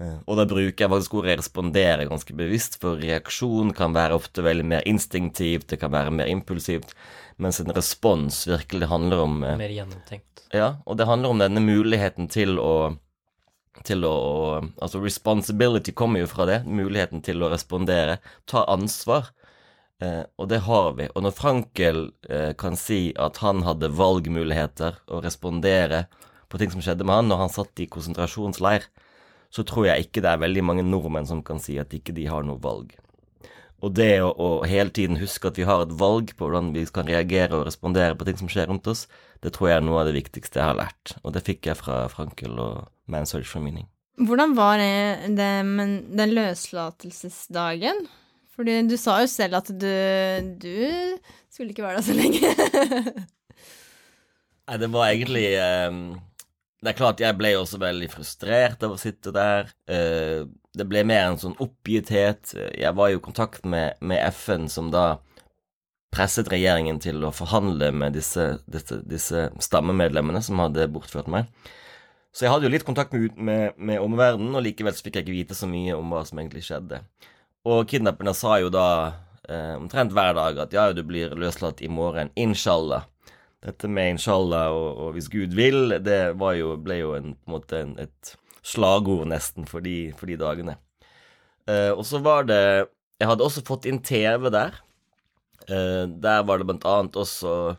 [0.00, 4.66] Og da bruker jeg faktisk ordet respondere ganske bevisst, for reaksjon kan være ofte veldig
[4.72, 6.96] mer instinktivt, det kan være mer impulsivt,
[7.38, 10.48] mens en respons virkelig handler om Mer gjennomtenkt.
[10.56, 12.96] Ja, og det handler om denne muligheten til å
[13.84, 14.16] til å
[14.80, 16.62] Altså, responsibility kommer jo fra det.
[16.64, 18.18] Muligheten til å respondere.
[18.46, 19.32] Ta ansvar.
[20.00, 21.08] Eh, og det har vi.
[21.14, 26.06] Og når Frankel eh, kan si at han hadde valgmuligheter å respondere
[26.52, 28.86] på ting som skjedde med han når han satt i konsentrasjonsleir,
[29.50, 32.26] så tror jeg ikke det er veldig mange nordmenn som kan si at ikke de
[32.28, 32.92] har noe valg.
[33.84, 36.84] Og det å, å hele tiden huske at vi har et valg på hvordan vi
[36.92, 39.06] kan reagere og respondere på ting som skjer rundt oss,
[39.44, 41.16] det tror jeg er noe av det viktigste jeg har lært.
[41.22, 43.88] Og det fikk jeg fra Frankel og Man Search for Meaning.
[44.16, 48.06] Hvordan var det, det med den løslatelsesdagen?
[48.56, 49.90] Fordi du sa jo selv at du,
[50.56, 51.18] du
[51.52, 53.26] skulle ikke være der så lenge.
[54.66, 55.98] Nei, det var egentlig eh,
[56.82, 59.68] Det er klart jeg ble også veldig frustrert av å sitte der.
[59.84, 62.56] Eh, det ble mer en sånn oppgitthet.
[62.72, 65.18] Jeg var jo i kontakt med, med FN, som da
[66.16, 71.50] presset regjeringen til å forhandle med disse, disse, disse stammemedlemmene som hadde bortført meg.
[72.36, 75.26] Så jeg hadde jo litt kontakt med, med, med omverdenen, og likevel så fikk jeg
[75.26, 77.00] ikke vite så mye om hva som egentlig skjedde.
[77.66, 78.88] Og kidnapperne sa jo da
[79.48, 83.06] eh, omtrent hver dag at ja, du blir løslatt i morgen, inshallah.
[83.64, 86.20] Dette med inshallah og, og hvis Gud vil, det
[86.60, 90.36] jo, ble jo en, på en måte en, et slagord nesten for de, for de
[90.40, 90.76] dagene.
[91.66, 92.62] Eh, og så var det
[93.16, 94.76] Jeg hadde også fått inn TV der.
[95.68, 97.76] Eh, der var det blant annet også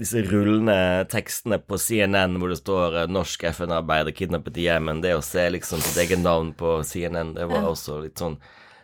[0.00, 5.02] disse rullende tekstene på CNN hvor det står eh, 'Norsk FN-arbeider kidnappet i Jemen'.
[5.04, 8.38] Det å se liksom sitt eget navn på CNN, det var også litt sånn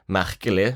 [0.08, 0.74] merkelig.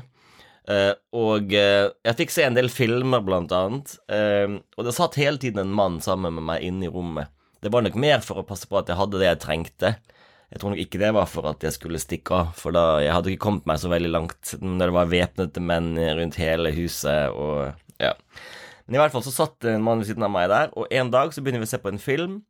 [0.63, 3.97] Uh, og uh, jeg fikk se en del filmer, blant annet.
[4.07, 7.27] og det satt hele tiden en mann sammen med meg inne i rommet.
[7.59, 9.91] Det var nok mer for å passe på at jeg hadde det jeg trengte.
[10.53, 13.13] Jeg tror nok ikke det var for at jeg skulle stikke av, for da jeg
[13.15, 17.33] hadde ikke kommet meg så veldig langt når det var væpnede menn rundt hele huset
[17.33, 18.13] og ja.
[18.85, 21.09] Men i hvert fall så satt en mann ved siden av meg der, og en
[21.09, 22.41] dag så begynner vi å se på en film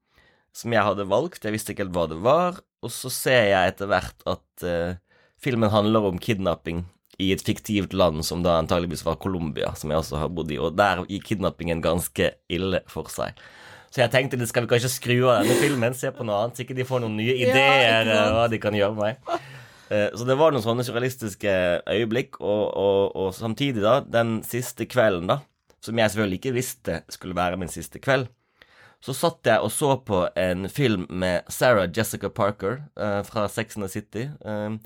[0.53, 1.45] som jeg hadde valgt.
[1.45, 4.99] Jeg visste ikke helt hva det var, og så ser jeg etter hvert at uh,
[5.41, 6.83] filmen handler om kidnapping
[7.21, 10.59] i et fiktivt land som da antageligvis var Colombia, som jeg også har bodd i,
[10.59, 13.37] og der gikk kidnappingen ganske ille for seg.
[13.93, 16.58] Så jeg tenkte det skal vi kanskje skru av denne filmen, se på noe annet,
[16.58, 19.41] så ikke de får noen nye ideer ja, eh, hva de kan gjøre med meg.
[19.93, 21.53] Eh, Så det var noen sånne surrealistiske
[21.93, 25.38] øyeblikk, og, og, og samtidig, da, den siste kvelden, da,
[25.84, 28.25] som jeg selvfølgelig ikke visste skulle være min siste kveld,
[29.03, 33.75] så satt jeg og så på en film med Sarah Jessica Parker eh, fra Sex
[33.77, 34.29] and the City.
[34.41, 34.77] eh,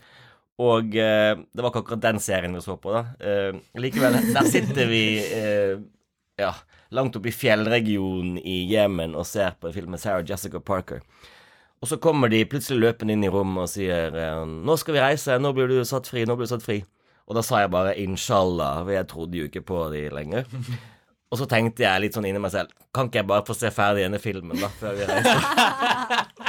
[0.57, 3.03] og eh, det var ikke akkurat den serien vi så på, da.
[3.21, 5.77] Eh, likevel, der sitter vi eh,
[6.37, 6.53] ja,
[6.89, 11.01] langt oppe i fjellregionen i Jemen og ser på en film med Sarah Jessica Parker.
[11.81, 15.03] Og så kommer de plutselig løpende inn i rommet og sier eh, 'Nå skal vi
[15.03, 15.37] reise.
[15.37, 16.25] Nå blir du satt fri.
[16.25, 16.83] Nå blir du satt fri.'
[17.27, 20.45] Og da sa jeg bare 'inshallah', for jeg trodde jo ikke på de lenger.
[21.31, 23.67] Og så tenkte jeg litt sånn inni meg selv Kan ikke jeg bare få se
[23.67, 26.45] ferdig denne filmen, da, før vi reiser?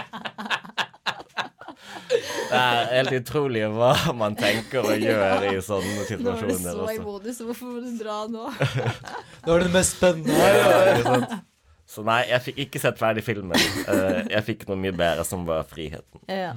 [2.48, 6.48] Det er helt utrolig hva man tenker og gjør i sånne situasjoner.
[6.48, 8.48] Nå er du så i modus, hvorfor må du dra nå?
[9.44, 10.34] nå er det det mest spennende.
[10.34, 11.40] Ja?
[11.88, 13.56] Så nei, jeg fikk ikke sett ferdig filmen.
[13.88, 16.20] Eh, Jeg fikk noe mye bedre, som var friheten.
[16.28, 16.52] Ja.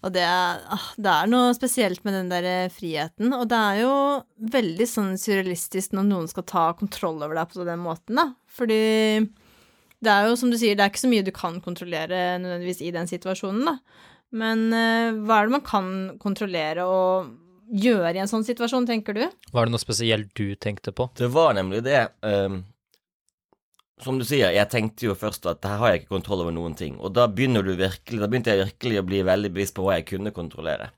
[0.00, 3.58] Og det er, ah, det er noe spesielt med den der eh, friheten, og det
[3.58, 3.94] er jo
[4.54, 8.30] veldig sånn surrealistisk når noen skal ta kontroll over deg på den måten, da.
[8.56, 8.78] Fordi
[10.00, 12.80] det er jo, som du sier, det er ikke så mye du kan kontrollere nødvendigvis
[12.86, 13.76] i den situasjonen, da.
[14.30, 15.86] Men eh, hva er det man kan
[16.22, 17.32] kontrollere og
[17.70, 19.24] gjøre i en sånn situasjon, tenker du?
[19.54, 21.08] Var det noe spesielt du tenkte på?
[21.18, 22.02] Det var nemlig det.
[22.22, 22.62] Um,
[24.02, 26.74] som du sier, jeg tenkte jo først at her har jeg ikke kontroll over noen
[26.78, 26.96] ting.
[26.98, 29.98] Og da begynner du virkelig, da begynte jeg virkelig å bli veldig bevisst på hva
[29.98, 30.90] jeg kunne kontrollere.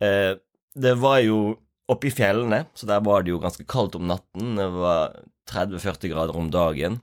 [0.00, 0.36] Uh,
[0.80, 1.58] det var jo
[1.90, 4.56] oppe i fjellene, så der var det jo ganske kaldt om natten.
[4.58, 5.16] Det var
[5.50, 7.00] 30-40 grader om dagen.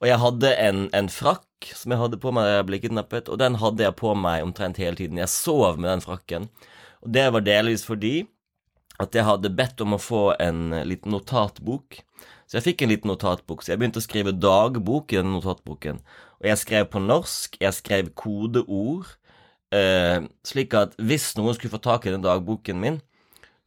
[0.00, 3.30] Og jeg hadde en, en frakk som jeg hadde på meg da jeg ble kidnappet,
[3.30, 5.20] og den hadde jeg på meg omtrent hele tiden.
[5.20, 6.48] Jeg sov med den frakken.
[7.04, 8.28] Og det var delvis fordi
[9.00, 12.00] at jeg hadde bedt om å få en liten notatbok.
[12.50, 16.00] Så jeg fikk en liten notatbok, så jeg begynte å skrive dagbok i den notatboken.
[16.40, 19.06] Og jeg skrev på norsk, jeg skrev kodeord,
[19.72, 23.00] eh, slik at hvis noen skulle få tak i den dagboken min,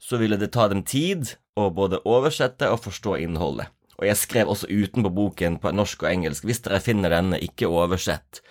[0.04, 3.72] så ville det ta dem tid å både oversette og forstå innholdet.
[4.00, 7.70] Og jeg skrev også utenpå boken på norsk og engelsk, hvis dere finner denne, ikke
[7.70, 8.42] oversett.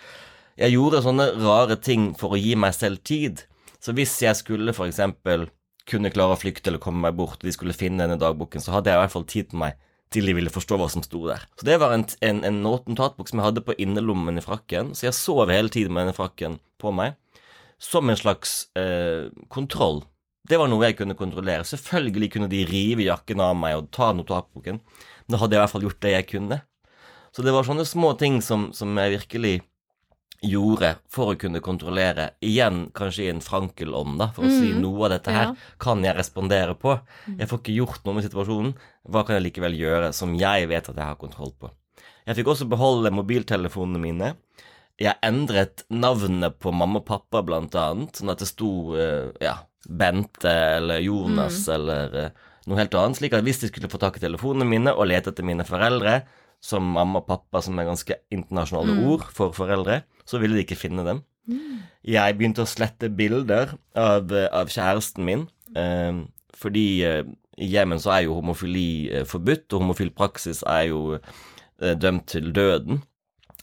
[0.59, 3.45] Jeg gjorde sånne rare ting for å gi meg selv tid.
[3.83, 5.49] Så hvis jeg skulle for eksempel
[5.89, 8.77] kunne klare å flykte eller komme meg bort, og de skulle finne denne dagboken, så
[8.77, 9.81] hadde jeg i hvert fall tid på meg
[10.13, 11.43] til de ville forstå hva som sto der.
[11.57, 15.07] Så det var en, en, en notatbok som jeg hadde på innerlommen i frakken, så
[15.07, 17.17] jeg sov hele tiden med denne frakken på meg.
[17.83, 20.05] som en slags eh, kontroll.
[20.47, 21.65] Det var noe jeg kunne kontrollere.
[21.67, 24.79] Selvfølgelig kunne de rive jakken av meg og ta notatboken.
[25.29, 26.61] Da hadde jeg i hvert fall gjort det jeg kunne.
[27.33, 29.55] Så det var sånne små ting som, som jeg virkelig
[30.43, 32.31] gjorde for å kunne kontrollere.
[32.43, 35.55] Igjen kanskje i en Frankel-ånd, da, for å si noe av dette her Ja.
[35.79, 36.97] kan jeg respondere på.
[37.39, 38.73] Jeg får ikke gjort noe med situasjonen.
[39.07, 41.71] Hva kan jeg likevel gjøre som jeg vet at jeg har kontroll på?
[42.27, 44.35] Jeg fikk også beholde mobiltelefonene mine.
[44.99, 49.55] Jeg endret navnet på mamma og pappa, blant annet, sånn at det sto eh, ja,
[49.89, 52.29] Bente eller Jonas eller eh,
[52.69, 55.33] noe helt annet, slik at hvis de skulle få tak i telefonene mine og lete
[55.33, 56.21] etter mine foreldre,
[56.63, 60.79] som mamma og pappa, som er ganske internasjonale ord for foreldre, så ville de ikke
[60.79, 61.23] finne dem.
[62.07, 66.21] Jeg begynte å slette bilder av, av kjæresten min, eh,
[66.55, 67.23] fordi eh,
[67.59, 72.29] i Jemen så er jo homofili eh, forbudt, og homofil praksis er jo eh, dømt
[72.31, 73.03] til døden.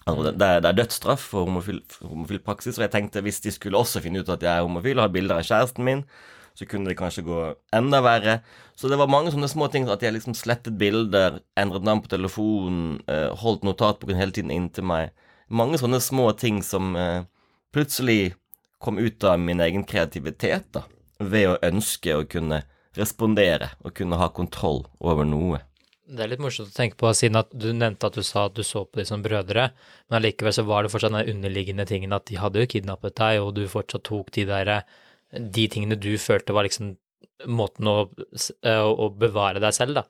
[0.05, 3.41] Altså, det, er, det er dødsstraff for homofil, for homofil praksis, og jeg tenkte hvis
[3.45, 6.05] de skulle også finne ut at jeg er homofil og har bilder av kjæresten min,
[6.61, 7.39] så kunne det kanskje gå
[7.73, 8.41] enda verre.
[8.77, 12.13] Så det var mange sånne små ting, at jeg liksom slettet bilder, endret navn på
[12.13, 15.15] telefonen, eh, holdt notatboken hele tiden inntil meg.
[15.49, 17.25] Mange sånne små ting som eh,
[17.73, 18.35] plutselig
[18.81, 20.85] kom ut av min egen kreativitet, da,
[21.17, 22.63] ved å ønske å kunne
[22.99, 25.65] respondere og kunne ha kontroll over noe.
[26.11, 28.57] Det er litt morsomt å tenke på, siden at du nevnte at du sa at
[28.57, 29.69] du så på de som brødre,
[30.11, 33.41] men allikevel så var det fortsatt den underliggende tingen at de hadde jo kidnappet deg,
[33.41, 34.73] og du fortsatt tok de der
[35.31, 36.95] De tingene du følte var liksom
[37.49, 40.07] måten å, å, å bevare deg selv, da.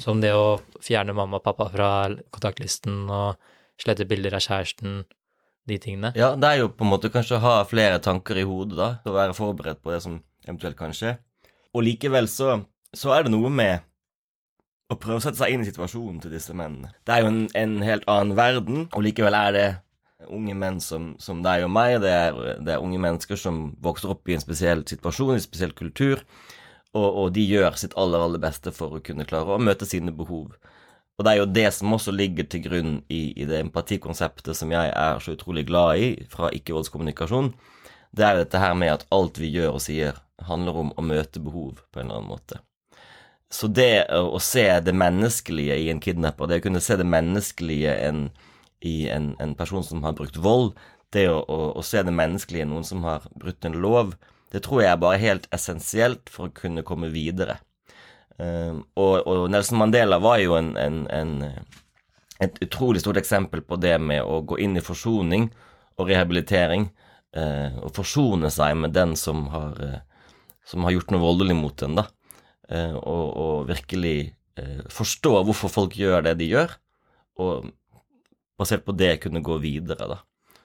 [0.00, 1.88] Som det å fjerne mamma og pappa fra
[2.34, 3.38] kontaktlisten og
[3.80, 5.02] slette bilder av kjæresten,
[5.68, 6.12] de tingene.
[6.16, 8.88] Ja, det er jo på en måte kanskje å ha flere tanker i hodet, da,
[9.04, 10.14] Å være forberedt på det som
[10.46, 11.18] eventuelt kan skje.
[11.76, 12.54] Og likevel så,
[12.96, 13.84] så er det noe med
[14.88, 16.94] å prøve å sette seg inn i situasjonen til disse mennene.
[17.04, 19.66] Det er jo en, en helt annen verden, og likevel er det
[20.34, 21.98] unge menn som, som deg og meg.
[22.04, 25.44] Det er, det er unge mennesker som vokser opp i en spesiell situasjon, i en
[25.44, 26.24] spesiell kultur,
[26.96, 30.14] og, og de gjør sitt aller, aller beste for å kunne klare å møte sine
[30.14, 30.54] behov.
[31.18, 34.70] Og det er jo det som også ligger til grunn i, i det empatikonseptet som
[34.70, 37.50] jeg er så utrolig glad i fra ikke-voldskommunikasjon.
[38.14, 41.42] Det er dette her med at alt vi gjør og sier, handler om å møte
[41.42, 42.60] behov på en eller annen måte.
[43.50, 47.94] Så det å, se det menneskelige i en kidnapper, det å kunne se det menneskelige
[48.04, 48.26] en,
[48.84, 50.74] i en, en person som har brukt vold,
[51.14, 54.14] det å, å, å se det menneskelige noen som har brutt en lov,
[54.52, 57.58] det tror jeg er bare helt essensielt for å kunne komme videre.
[58.38, 61.32] Uh, og, og Nelson Mandela var jo en, en,
[62.38, 65.48] et utrolig stort eksempel på det med å gå inn i forsoning
[65.98, 66.86] og rehabilitering,
[67.36, 70.38] uh, og forsone seg med den som har, uh,
[70.68, 72.06] som har gjort noe voldelig mot en, da.
[72.68, 74.34] Eh, og, og virkelig
[74.92, 76.72] forstå hvorfor folk gjør det de gjør,
[77.40, 77.70] og
[78.58, 80.18] basert på det kunne gå videre, da.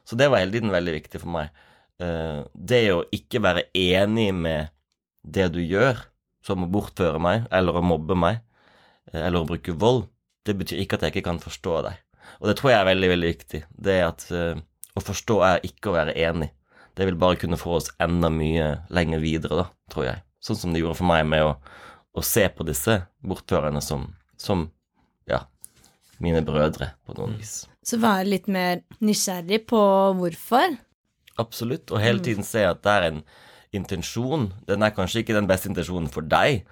[0.04, 1.52] Så det var hele tiden veldig viktig for meg.
[2.02, 4.74] Eh, det å ikke være enig med
[5.24, 6.02] det du gjør,
[6.44, 8.42] som å bortføre meg, eller å mobbe meg,
[9.12, 10.08] eh, eller å bruke vold,
[10.44, 12.02] det betyr ikke at jeg ikke kan forstå deg.
[12.42, 13.64] Og det tror jeg er veldig, veldig viktig.
[13.88, 14.60] Det at eh,
[14.94, 16.52] å forstå er ikke å være enig.
[16.94, 20.24] Det vil bare kunne få oss enda mye lenger videre, da, tror jeg.
[20.44, 21.56] Sånn som det gjorde for meg med å,
[22.14, 24.68] å se på disse bortførerne som, som
[25.30, 25.46] ja,
[26.22, 27.64] mine brødre, på noen vis.
[27.84, 29.82] Så være litt mer nysgjerrig på
[30.20, 30.78] hvorfor.
[31.42, 31.92] Absolutt.
[31.92, 33.24] Og hele tiden se at det er en
[33.74, 34.52] intensjon.
[34.70, 36.64] Den er kanskje ikke den beste intensjonen for deg,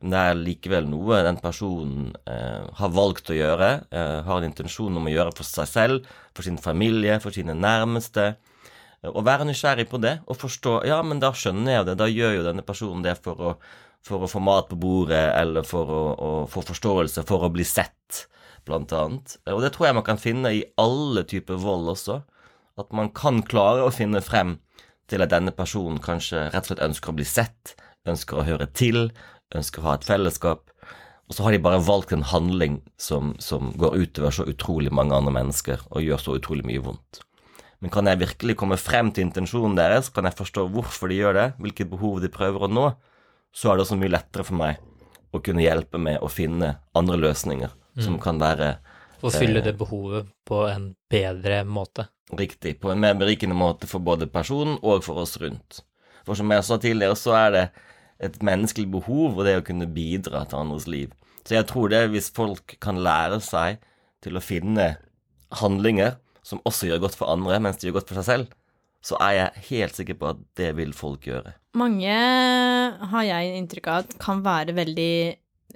[0.00, 4.48] men det er likevel noe den personen eh, har valgt å gjøre, eh, har en
[4.48, 8.34] intensjon om å gjøre for seg selv, for sin familie, for sine nærmeste.
[9.06, 11.98] Og Å være nysgjerrig på det og forstå Ja, men da skjønner jeg det.
[12.00, 13.52] Da gjør jo denne personen det for å,
[14.04, 17.64] for å få mat på bordet, eller for å, å få forståelse, for å bli
[17.68, 18.26] sett,
[18.66, 19.36] blant annet.
[19.52, 22.20] Og det tror jeg man kan finne i alle typer vold også.
[22.76, 24.58] At man kan klare å finne frem
[25.10, 27.76] til at denne personen kanskje rett og slett ønsker å bli sett,
[28.06, 29.10] ønsker å høre til,
[29.54, 30.66] ønsker å ha et fellesskap.
[31.26, 35.16] Og så har de bare valgt en handling som, som går utover så utrolig mange
[35.16, 37.22] andre mennesker og gjør så utrolig mye vondt.
[37.82, 41.36] Men kan jeg virkelig komme frem til intensjonen deres, kan jeg forstå hvorfor de gjør
[41.36, 42.86] det, hvilket behov de prøver å nå,
[43.56, 44.80] så er det også mye lettere for meg
[45.34, 48.76] å kunne hjelpe med å finne andre løsninger som kan være
[49.20, 52.08] For å fylle det behovet på en bedre måte.
[52.36, 52.76] Riktig.
[52.82, 55.80] På en mer berikende måte for både personen og for oss rundt.
[56.26, 57.64] For som jeg sa tidligere, så er det
[58.26, 61.12] et menneskelig behov og det å kunne bidra til andres liv.
[61.46, 63.82] Så jeg tror det hvis folk kan lære seg
[64.24, 64.96] til å finne
[65.60, 66.16] handlinger
[66.46, 68.54] som også gjør godt for andre, mens de gjør godt for seg selv,
[69.06, 71.54] så er jeg helt sikker på at det vil folk gjøre.
[71.78, 72.16] Mange
[73.12, 75.14] har jeg inntrykk av at kan være veldig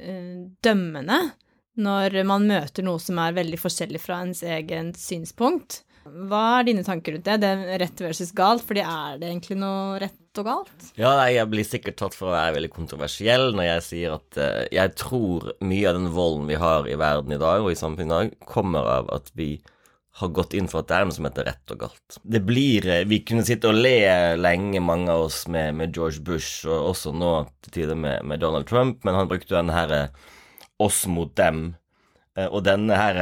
[0.01, 1.21] øh, dømmende
[1.81, 5.83] når man møter noe som er veldig forskjellig fra ens egen synspunkt.
[6.11, 7.37] Hva er dine tanker rundt det?
[7.43, 10.87] Det er rett versus galt, fordi er det egentlig noe rett og galt?
[10.99, 14.63] Ja, jeg blir sikkert tatt for å være veldig kontroversiell når jeg sier at uh,
[14.73, 18.09] jeg tror mye av den volden vi har i verden i dag, og i samfunnet
[18.09, 19.53] i dag, kommer av at vi
[20.21, 22.19] har gått inn for at det er noe som heter rett og galt.
[22.23, 26.25] Det blir eh, Vi kunne sitte og le lenge, mange av oss, med, med George
[26.27, 27.33] Bush, og også nå
[27.65, 29.95] til tider med, med, Donald Trump, men han brukte denne her
[30.81, 31.75] oss mot dem,
[32.41, 33.19] og denne her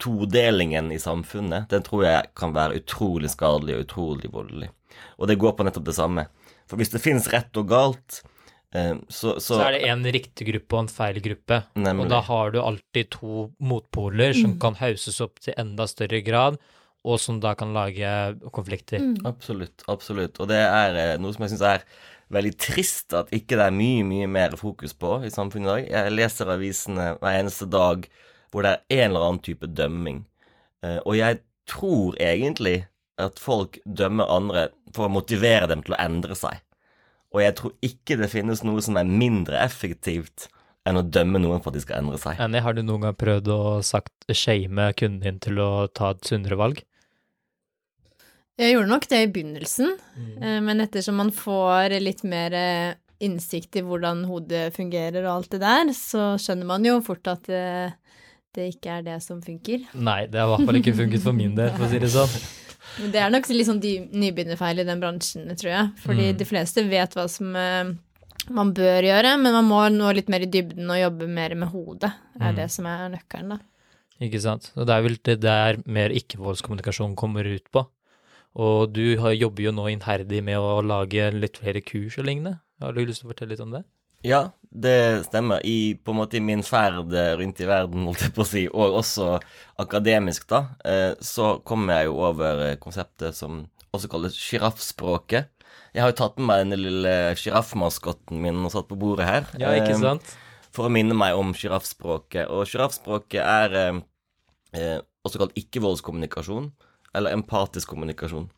[0.00, 4.70] todelingen i samfunnet, den tror jeg kan være utrolig skadelig og utrolig voldelig.
[5.20, 6.26] Og det går på nettopp det samme.
[6.68, 8.20] For hvis det finnes rett og galt,
[8.74, 11.62] eh, så, så, så er det en riktig gruppe og en feil gruppe.
[11.76, 12.06] Nemlig.
[12.06, 14.60] Og da har du alltid to motpoler som Mm.
[14.64, 16.58] kan hauses opp til enda større grad,
[17.04, 18.08] og som da kan lage
[18.54, 19.02] konflikter.
[19.02, 19.26] Mm.
[19.26, 19.82] Absolutt.
[19.90, 20.38] Absolutt.
[20.40, 21.84] Og det er eh, noe som jeg syns er
[22.32, 25.88] veldig trist at ikke det er mye, mye mer fokus på i samfunnet i dag.
[25.92, 28.06] Jeg leser avisene hver eneste dag
[28.52, 30.22] hvor det er en eller annen type dømming.
[30.84, 32.82] Eh, og jeg tror egentlig
[33.20, 34.66] at folk dømmer andre
[34.96, 36.60] for å motivere dem til å endre seg.
[37.32, 40.48] Og jeg tror ikke det finnes noe som er mindre effektivt
[40.88, 42.40] enn å dømme noen for at de skal endre seg.
[42.42, 46.26] Annie, har du noen gang prøvd å sagt shame kunden din til å ta et
[46.28, 46.82] sunnere valg?
[48.60, 50.42] Jeg gjorde nok det i begynnelsen, mm.
[50.66, 52.94] men ettersom man får litt mer eh,
[53.24, 57.46] innsikt i hvordan hodet fungerer og alt det der, så skjønner man jo fort at
[57.48, 57.62] det,
[58.54, 59.86] det ikke er det som funker.
[59.94, 62.10] Nei, det har i hvert fall ikke funket for min del, for å si det
[62.12, 62.34] sånn.
[63.00, 65.90] Men det er nok litt sånn nybegynnerfeil i den bransjen, tror jeg.
[66.04, 66.38] Fordi Mm.
[66.42, 67.92] de fleste vet hva som eh,
[68.52, 71.70] man bør gjøre, men man må nå litt mer i dybden og jobbe mer med
[71.72, 72.10] hodet.
[72.40, 72.56] er Mm.
[72.58, 73.58] det som er nøkkelen, da.
[74.20, 74.72] Ikke sant.
[74.76, 77.86] Og det er vel det der mer ikke-voldskommunikasjon kommer ut på.
[78.60, 82.58] Og du jobber jo nå innherdig med å lage litt flere kurs og lignende.
[82.82, 83.84] Har du lyst til å fortelle litt om det?
[84.22, 85.64] Ja, det stemmer.
[85.66, 88.62] I på en måte i min ferd rundt i verden, holdt jeg på å si,
[88.70, 89.32] og også
[89.82, 95.50] akademisk, da, eh, så kommer jeg jo over eh, konseptet som også kalles sjiraffspråket.
[95.92, 99.50] Jeg har jo tatt med meg denne lille sjiraffmaskotten min og satt på bordet her.
[99.60, 100.36] Ja, ikke eh, sant?
[100.72, 102.46] For å minne meg om sjiraffspråket.
[102.46, 104.00] Og sjiraffspråket er
[104.72, 106.70] også kalt ikke-voldskommunikasjon,
[107.14, 108.48] eller empatisk kommunikasjon.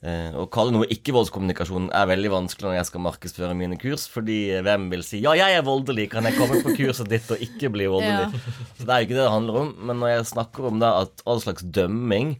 [0.00, 4.38] Eh, å kalle noe ikke-voldskommunikasjon er veldig vanskelig når jeg skal markedsføre mine kurs, fordi
[4.54, 7.42] eh, hvem vil si 'ja, jeg er voldelig, kan jeg komme på kurset ditt og
[7.44, 8.32] ikke bli voldelig'?
[8.78, 9.74] Så det er jo ikke det det handler om.
[9.76, 12.38] Men når jeg snakker om det at all slags dømming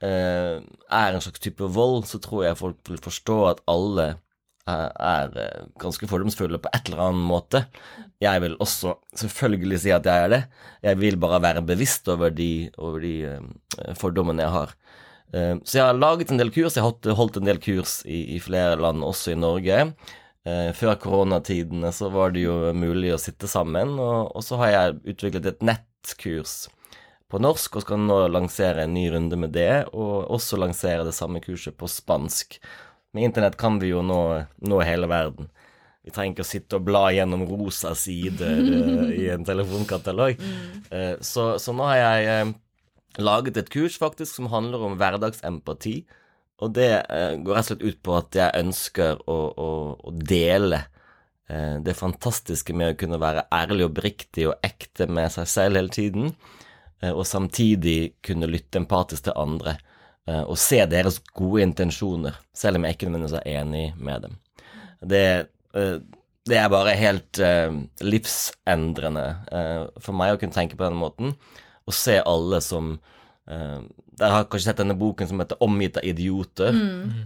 [0.00, 4.16] eh, er en slags type vold, så tror jeg folk vil forstå at alle
[4.68, 7.64] er, eh, ganske fordomsfulle på et eller annet måte.
[8.22, 10.42] Jeg vil også selvfølgelig si at jeg er det.
[10.82, 14.74] Jeg vil bare være bevisst over de, over de eh, fordommene jeg har.
[15.34, 16.76] Eh, Så jeg har laget en del kurs.
[16.76, 19.94] Jeg har holdt, en del kurs i, i flere land, også i Norge.
[20.74, 24.96] Før koronatidene så var det jo mulig å sitte sammen, og, og så har jeg
[25.12, 26.66] utviklet et nettkurs
[27.30, 31.14] på norsk, og skal nå lansere en ny runde med det, og også lansere det
[31.14, 32.58] samme kurset på spansk.
[33.12, 34.20] Med internett kan vi jo nå,
[34.64, 35.50] nå hele verden.
[36.02, 40.40] Vi trenger ikke å sitte og bla gjennom rosa sider eh, i en telefonkatalog.
[40.90, 42.54] Eh, så, så nå har jeg eh,
[43.22, 46.00] laget et kurs faktisk som handler om hverdagsempati.
[46.62, 46.88] Og det
[47.42, 50.84] går rett og slett ut på at jeg ønsker å, å, å dele
[51.82, 55.90] det fantastiske med å kunne være ærlig og oppriktig og ekte med seg selv hele
[55.92, 56.30] tiden,
[57.10, 59.74] og samtidig kunne lytte empatisk til andre
[60.30, 64.36] og se deres gode intensjoner, selv om jeg ikke nødvendigvis er enig med dem.
[65.02, 65.24] Det,
[65.74, 65.96] eh,
[66.48, 71.34] det er bare helt eh, livsendrende eh, for meg å kunne tenke på den måten,
[71.86, 72.96] og se alle som
[73.50, 76.76] eh, Dere har kanskje sett denne boken som heter 'Omgitt av idioter'.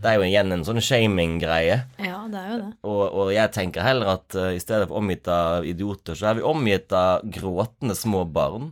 [0.00, 1.80] Det er jo igjen en sånn shaming-greie.
[1.98, 2.68] Ja, det er jo det.
[2.86, 6.46] Og, og jeg tenker heller at i stedet for omgitt av idioter, så er vi
[6.46, 8.70] omgitt av gråtende små barn.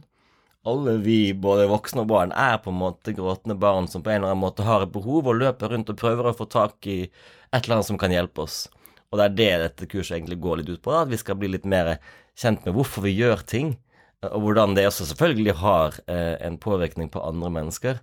[0.64, 4.22] Alle vi, både voksne og barn, er på en måte gråtende barn som på en
[4.22, 7.02] eller annen måte har et behov og løper rundt og prøver å få tak i
[7.04, 8.62] et eller annet som kan hjelpe oss.
[9.12, 11.36] Og det er det dette kurset egentlig går litt ut på, da, at vi skal
[11.38, 11.98] bli litt mer
[12.40, 13.74] kjent med hvorfor vi gjør ting,
[14.24, 18.00] og hvordan det også selvfølgelig har eh, en påvirkning på andre mennesker.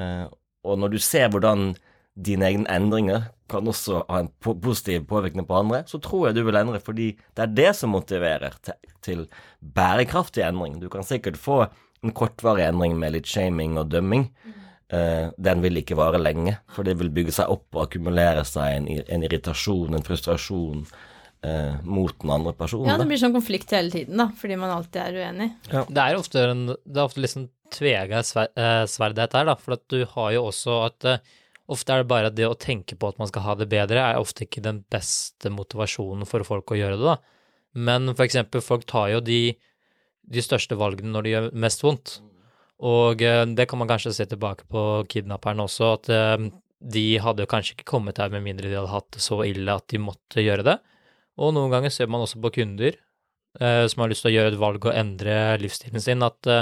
[0.00, 0.24] Eh,
[0.64, 1.74] og når du ser hvordan
[2.18, 6.38] dine egne endringer kan også ha en po positiv påvirkning på andre, så tror jeg
[6.38, 9.22] du vil endre, fordi det er det som motiverer til, til
[9.60, 10.80] bærekraftig endring.
[10.82, 11.66] Du kan sikkert få
[12.04, 14.28] en kortvarig endring med litt shaming og dømming.
[14.88, 18.78] Eh, den vil ikke vare lenge, for det vil bygge seg opp og akkumulere seg
[18.78, 20.86] en, en irritasjon, en frustrasjon
[21.44, 22.88] eh, mot den andre personen.
[22.88, 25.50] Ja, det blir sånn konflikt hele tiden, da, fordi man alltid er uenig.
[25.68, 29.76] Det er ofte, en, det er ofte liksom tvega sver, eh, sverd her, da, for
[29.76, 31.36] at du har jo også at eh,
[31.68, 34.22] ofte er det bare det å tenke på at man skal ha det bedre, er
[34.22, 37.18] ofte ikke den beste motivasjonen for folk å gjøre det, da.
[37.78, 39.52] Men for eksempel, folk tar jo de,
[40.28, 42.18] de største valgene når det gjør mest vondt.
[42.88, 46.48] Og eh, det kan man kanskje se tilbake på kidnapperne også, at eh,
[46.78, 49.88] de hadde kanskje ikke kommet her med mindre de hadde hatt det så ille at
[49.90, 50.78] de måtte gjøre det.
[51.38, 54.54] Og noen ganger ser man også på kunder eh, som har lyst til å gjøre
[54.54, 56.52] et valg og endre livsstilen sin, at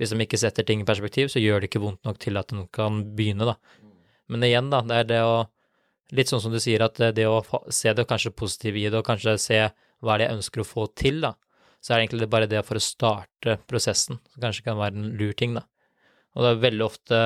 [0.00, 2.48] hvis de ikke setter ting i perspektiv, så gjør det ikke vondt nok til at
[2.48, 3.58] de kan begynne, da.
[4.32, 5.40] Men igjen, da, det er det å
[6.10, 7.36] Litt sånn som du sier, at det å
[7.70, 9.58] se det kanskje positive i det, og kanskje se
[10.02, 11.36] hva er det jeg ønsker å få til, da,
[11.80, 15.14] så er det egentlig bare det for å starte prosessen, som kanskje kan være en
[15.20, 15.64] lur ting, da.
[16.36, 17.20] Og det er veldig ofte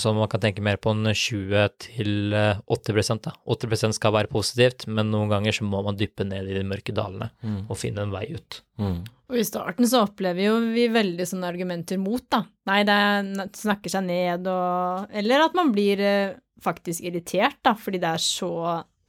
[0.00, 3.34] sånn man kan tenke mer på en 20 til eh, 80 da.
[3.44, 6.94] 80% skal være positivt, men noen ganger så må man dyppe ned i de mørke
[6.96, 7.28] dalene
[7.68, 8.62] og finne en vei ut.
[8.80, 9.02] Mm.
[9.32, 12.42] Og i starten så opplever jo vi veldig sånne argumenter mot, da.
[12.70, 17.76] Nei, det er, snakker seg ned og Eller at man blir eh, faktisk irritert, da,
[17.76, 18.52] fordi det er så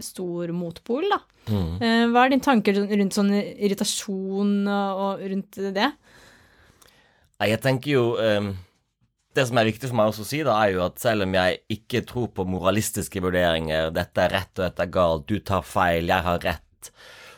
[0.03, 1.19] stor motpol, da.
[1.47, 1.71] Mm.
[1.79, 5.89] Eh, hva er dine tanker rundt sånn irritasjon og, rundt det?
[7.43, 8.53] Jeg tenker jo um
[9.33, 11.31] Det som er viktig for meg også å si, da, er jo at selv om
[11.33, 15.65] jeg ikke tror på moralistiske vurderinger, dette er rett og dette er galt, du tar
[15.65, 16.91] feil, jeg har rett,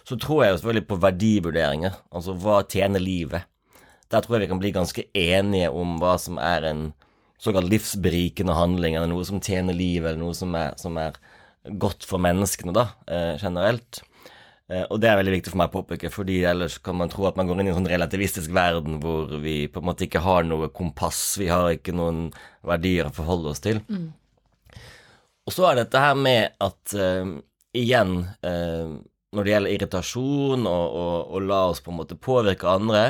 [0.03, 1.95] så tror jeg jo selvfølgelig på verdivurderinger.
[2.11, 3.47] Altså hva tjener livet?
[4.11, 6.83] Der tror jeg vi kan bli ganske enige om hva som er en
[7.41, 11.15] såkalt livsberikende handling, eller noe som tjener livet, eller noe som er, som er
[11.69, 14.01] godt for menneskene, da, eh, generelt.
[14.69, 17.27] Eh, og det er veldig viktig for meg å påpeke, fordi ellers kan man tro
[17.29, 20.23] at man går inn i en sånn relativistisk verden hvor vi på en måte ikke
[20.25, 22.31] har noe kompass, vi har ikke noen
[22.65, 23.83] verdier å forholde oss til.
[25.45, 27.35] Og så er dette her med at eh,
[27.77, 28.95] igjen, eh,
[29.35, 33.03] når det gjelder irritasjon og, og, og la oss på en måte påvirke andre,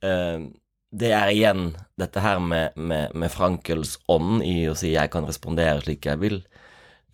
[0.00, 0.48] eh,
[0.90, 1.68] det er igjen
[2.00, 6.18] dette her med, med, med Frankels ånd i å si 'jeg kan respondere slik jeg
[6.18, 6.40] vil'.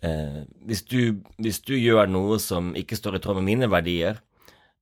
[0.05, 4.19] Eh, hvis, du, hvis du gjør noe som ikke står i tråd med mine verdier,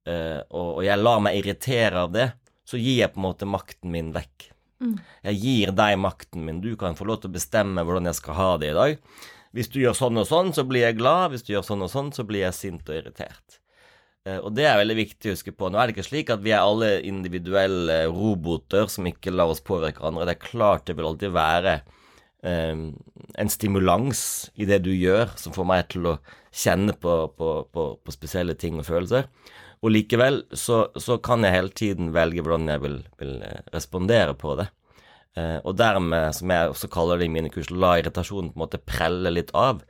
[0.08, 2.30] eh, og, og jeg lar meg irritere av det,
[2.66, 4.52] så gir jeg på en måte makten min vekk.
[5.24, 6.58] Jeg gir deg makten min.
[6.62, 8.98] Du kan få lov til å bestemme hvordan jeg skal ha det i dag.
[9.56, 11.32] Hvis du gjør sånn og sånn, så blir jeg glad.
[11.32, 13.60] Hvis du gjør sånn og sånn, så blir jeg sint og irritert.
[14.28, 15.70] Eh, Og det er veldig viktig å huske på.
[15.72, 19.64] Nå er det ikke slik at vi er alle individuelle roboter som ikke lar oss
[19.64, 20.28] påvirke andre.
[20.28, 21.78] Det er klart det vil alltid være
[22.46, 24.20] en stimulans
[24.54, 26.18] i det du gjør, som får meg til å
[26.56, 29.26] kjenne på, på, på, på spesielle ting og følelser.
[29.86, 34.34] Og likevel så, så kan jeg hele tiden velge hvordan jeg vil, vil eh, respondere
[34.40, 34.70] på det.
[35.38, 38.64] Eh, og dermed, som jeg også kaller det i mine kurs, la irritasjonen på en
[38.64, 39.84] måte prelle litt av.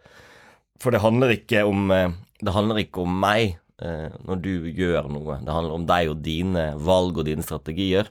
[0.81, 5.11] For det handler ikke om, eh, det handler ikke om meg eh, når du gjør
[5.13, 5.39] noe.
[5.45, 8.09] Det handler om deg og dine valg og dine strategier.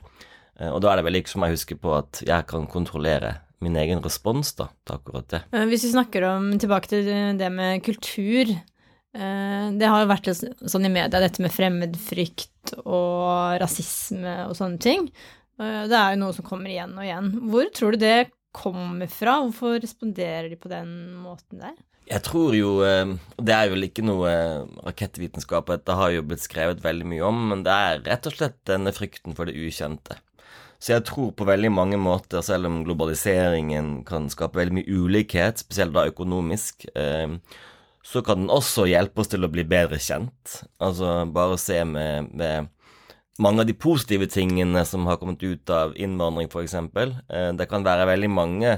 [0.57, 3.37] Eh, og da er det vel ikke som jeg husker på at jeg kan kontrollere
[3.65, 5.43] min egen respons da, til akkurat det.
[5.57, 7.09] Eh, Hvis vi snakker om tilbake til
[7.41, 13.57] det med kultur eh, Det har jo vært sånn i media, dette med fremmedfrykt og
[13.63, 15.09] rasisme og sånne ting.
[15.61, 17.33] Eh, Det er jo noe som kommer igjen og igjen.
[17.51, 19.41] Hvor tror du det kommer fra?
[19.43, 20.95] Hvorfor responderer de på den
[21.25, 21.75] måten der?
[22.05, 24.31] Jeg tror jo og Det er vel ikke noe
[24.85, 28.59] rakettvitenskap, dette har jo blitt skrevet veldig mye om, men det er rett og slett
[28.69, 30.19] denne frykten for det ukjente.
[30.85, 35.63] Så jeg tror på veldig mange måter, selv om globaliseringen kan skape veldig mye ulikhet,
[35.63, 37.39] spesielt da økonomisk, eh,
[38.05, 40.59] så kan den også hjelpe oss til å bli bedre kjent.
[40.85, 42.69] Altså bare se med, med
[43.41, 46.77] mange av de positive tingene som har kommet ut av innvandring, f.eks.
[46.77, 48.75] Eh, det kan være veldig mange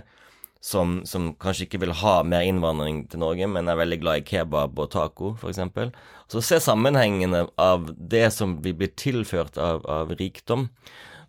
[0.62, 4.26] som, som kanskje ikke vil ha mer innvandring til Norge, men er veldig glad i
[4.30, 5.90] kebab og taco, f.eks.
[6.30, 10.68] Så se sammenhengene av det som vi blir tilført av, av rikdom.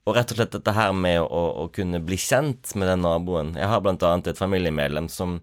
[0.07, 3.53] Og rett og slett dette her med å, å kunne bli kjent med den naboen.
[3.59, 5.41] Jeg har blant annet et familiemedlem som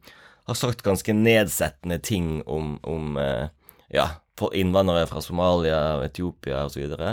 [0.48, 3.52] har sagt ganske nedsettende ting om, om eh,
[3.92, 4.08] ja,
[4.56, 6.84] innvandrere fra Somalia og Etiopia osv.
[6.84, 7.12] Og, så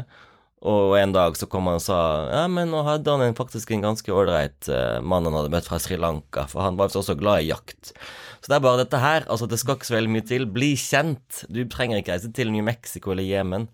[0.62, 2.00] og en dag så kom han og sa
[2.30, 5.80] ja, men nå hadde han faktisk en ganske ålreit uh, mann han hadde møtt fra
[5.82, 7.96] Sri Lanka, for han var også glad i jakt.
[8.42, 9.26] Så det er bare dette her.
[9.30, 10.46] altså Det skal ikke så veldig mye til.
[10.50, 11.44] Bli kjent.
[11.50, 13.68] Du trenger ikke reise til New Mexico eller Jemen.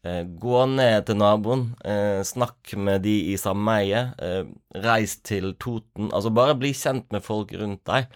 [0.00, 4.44] Eh, gå ned til naboen, eh, snakk med de i sameiet, eh,
[4.80, 6.08] reis til Toten.
[6.10, 8.06] Altså bare bli kjent med folk rundt deg.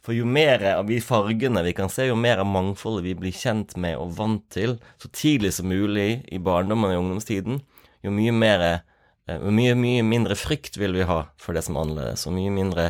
[0.00, 3.32] For jo mer av de fargene vi kan se, jo mer av mangfoldet vi blir
[3.32, 7.60] kjent med og vant til så tidlig som mulig i barndommen og i ungdomstiden,
[8.02, 8.82] jo mye mer
[9.28, 12.86] mye, mye mindre frykt vil vi ha for det som er annerledes, og mye mindre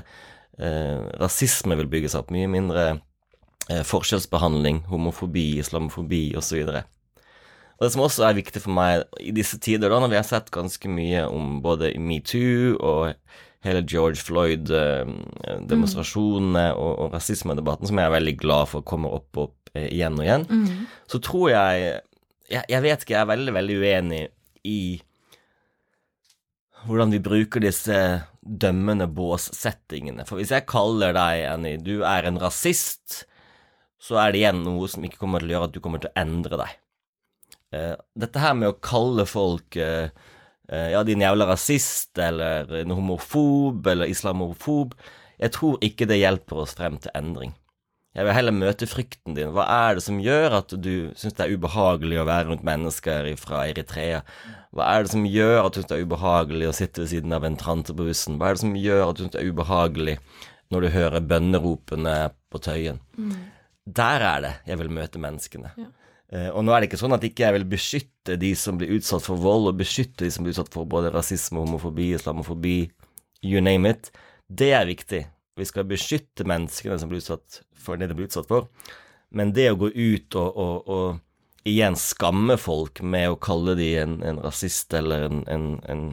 [0.59, 2.85] eh, rasisme vil bygges opp, mye mindre
[3.69, 6.63] eh, forskjellsbehandling, homofobi, islamofobi osv.
[7.79, 10.27] Og det som også er viktig for meg i disse tider, da, når vi har
[10.27, 13.15] sett ganske mye om både metoo og
[13.67, 19.43] hele George Floyd-demonstrasjonene og, og rasismedebatten, som jeg er veldig glad for kommer opp og
[19.49, 20.45] opp eh, igjen og igjen,
[21.11, 21.75] så tror jeg,
[22.51, 24.29] jeg Jeg vet ikke, jeg er veldig, veldig uenig
[24.65, 25.03] i
[26.87, 30.25] hvordan vi bruker disse dømmende båssettingene.
[30.27, 33.27] For hvis jeg kaller deg, Annie, du er en rasist,
[33.99, 36.11] så er det igjen noe som ikke kommer til å gjøre at du kommer til
[36.13, 36.71] å endre deg.
[37.75, 40.09] Eh, dette her med å kalle folk eh,
[40.73, 44.97] eh, ja, din jævla rasist, eller en homofob, eller islamofob,
[45.39, 47.53] jeg tror ikke det hjelper oss frem til endring.
[48.17, 49.53] Jeg vil heller møte frykten din.
[49.55, 53.29] Hva er det som gjør at du syns det er ubehagelig å være rundt mennesker
[53.39, 54.25] fra Eritrea?
[54.75, 57.37] Hva er det som gjør at du syns det er ubehagelig å sitte ved siden
[57.37, 58.41] av en trante på bussen?
[58.41, 60.17] Hva er det som gjør at du syns det er ubehagelig
[60.73, 62.17] når du hører bønneropene
[62.51, 62.99] på Tøyen?
[63.15, 63.37] Mm.
[64.01, 65.73] Der er det jeg vil møte menneskene.
[65.79, 65.93] Ja.
[66.29, 68.93] Uh, og nå er det ikke sånn at ikke jeg vil beskytte de som blir
[68.99, 72.79] utsatt for vold, og beskytte de som blir utsatt for både rasisme, homofobi, islamofobi,
[73.47, 74.13] you name it.
[74.49, 75.23] Det er viktig.
[75.59, 78.69] Vi skal beskytte menneskene som blir utsatt for det de blir utsatt for.
[79.35, 83.91] Men det å gå ut og, og, og igjen skamme folk med å kalle de
[84.01, 86.05] en, en rasist eller en, en,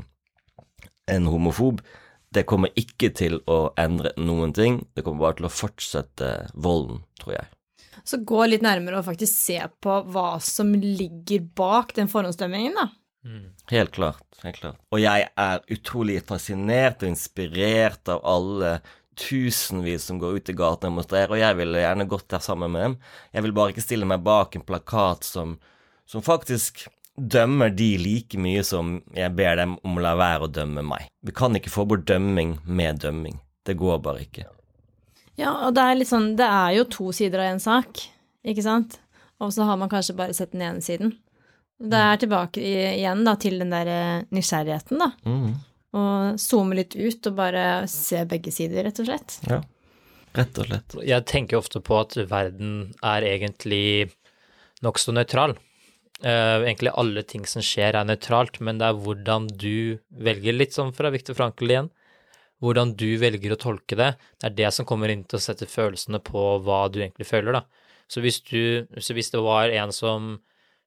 [1.11, 1.81] en, homofob,
[2.35, 4.81] det kommer ikke til å endre noen ting.
[4.95, 7.51] Det kommer bare til å fortsette volden, tror jeg.
[8.03, 12.89] Så gå litt nærmere og faktisk se på hva som ligger bak den forhåndsdømmingen, da.
[13.25, 13.47] Mm.
[13.71, 14.21] Helt klart.
[14.43, 14.77] helt klart.
[14.93, 18.79] Og jeg er utrolig fascinert og inspirert av alle
[19.15, 22.73] tusenvis som går ut i gatene og demonstrerer, og jeg ville gjerne gått der sammen
[22.75, 22.97] med dem.
[23.33, 25.55] Jeg vil bare ikke stille meg bak en plakat som,
[26.05, 26.85] som faktisk
[27.15, 31.07] dømmer de like mye som jeg ber dem om å la være å dømme meg.
[31.25, 33.39] Vi kan ikke få bort dømming med dømming.
[33.65, 34.49] Det går bare ikke.
[35.39, 38.01] Ja, og det er litt sånn Det er jo to sider av en sak,
[38.47, 38.99] ikke sant?
[39.43, 41.15] Og så har man kanskje bare sett den ene siden.
[41.75, 45.09] Det er tilbake igjen da til den der eh, nysgjerrigheten, da.
[45.27, 45.49] Mm.
[45.95, 49.37] Og zoome litt ut og bare se begge sider, rett og slett.
[49.49, 49.59] Ja,
[50.39, 50.95] rett og slett.
[51.03, 54.13] Jeg tenker ofte på at verden er egentlig
[54.85, 55.57] nokså nøytral.
[56.23, 60.75] Uh, egentlig alle ting som skjer er nøytralt, men det er hvordan du velger, litt
[60.75, 61.89] sånn fra Viktor Frankel igjen,
[62.63, 65.67] hvordan du velger å tolke det, det er det som kommer inn til å sette
[65.69, 67.85] følelsene på hva du egentlig føler, da.
[68.11, 70.35] Så hvis du, så hvis det var en som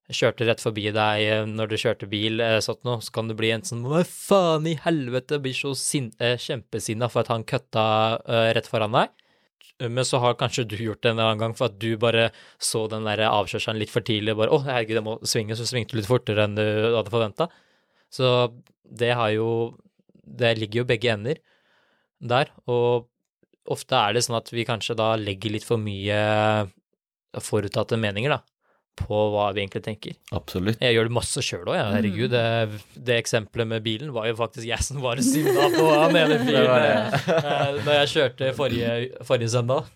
[0.08, 3.50] kjørte rett forbi deg eh, når du kjørte bil, sånn noe, så kan det bli
[3.52, 7.84] en sånn Hva faen i helvete, blir så eh, kjempesinna for at han køtta
[8.56, 9.12] rett foran deg.
[9.78, 12.86] Men så har kanskje du gjort det en annen gang for at du bare så
[12.90, 16.00] den der avkjørselen litt for tidlig, bare 'Å, herregud, jeg må svinge', så svingte du
[16.00, 16.64] litt fortere enn du
[16.96, 17.46] hadde forventa.
[18.10, 18.50] Så
[18.88, 19.76] det har jo
[20.28, 21.38] Det ligger jo begge ender
[22.18, 23.08] der, og
[23.68, 26.18] ofte er det sånn at vi kanskje da legger litt for mye
[27.44, 28.40] forutatte meninger, da
[28.98, 30.16] på hva vi egentlig tenker.
[30.34, 30.80] Absolutt.
[30.82, 31.86] Jeg gjør det masse sjøl òg, ja.
[31.94, 32.32] herregud.
[32.32, 36.38] Det, det, eksempelet med bilen var jo faktisk jeg som var sinna på han ene
[36.46, 38.96] fyren eh, da jeg kjørte forrige,
[39.28, 39.90] forrige søndag.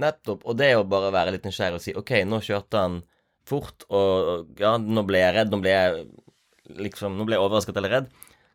[0.00, 0.44] Nettopp.
[0.44, 3.00] Og det å bare være litt nysgjerrig og si OK, nå kjørte han
[3.46, 6.06] fort, og ja, nå ble jeg redd, nå ble jeg
[6.82, 8.08] liksom Nå ble jeg overrasket eller redd.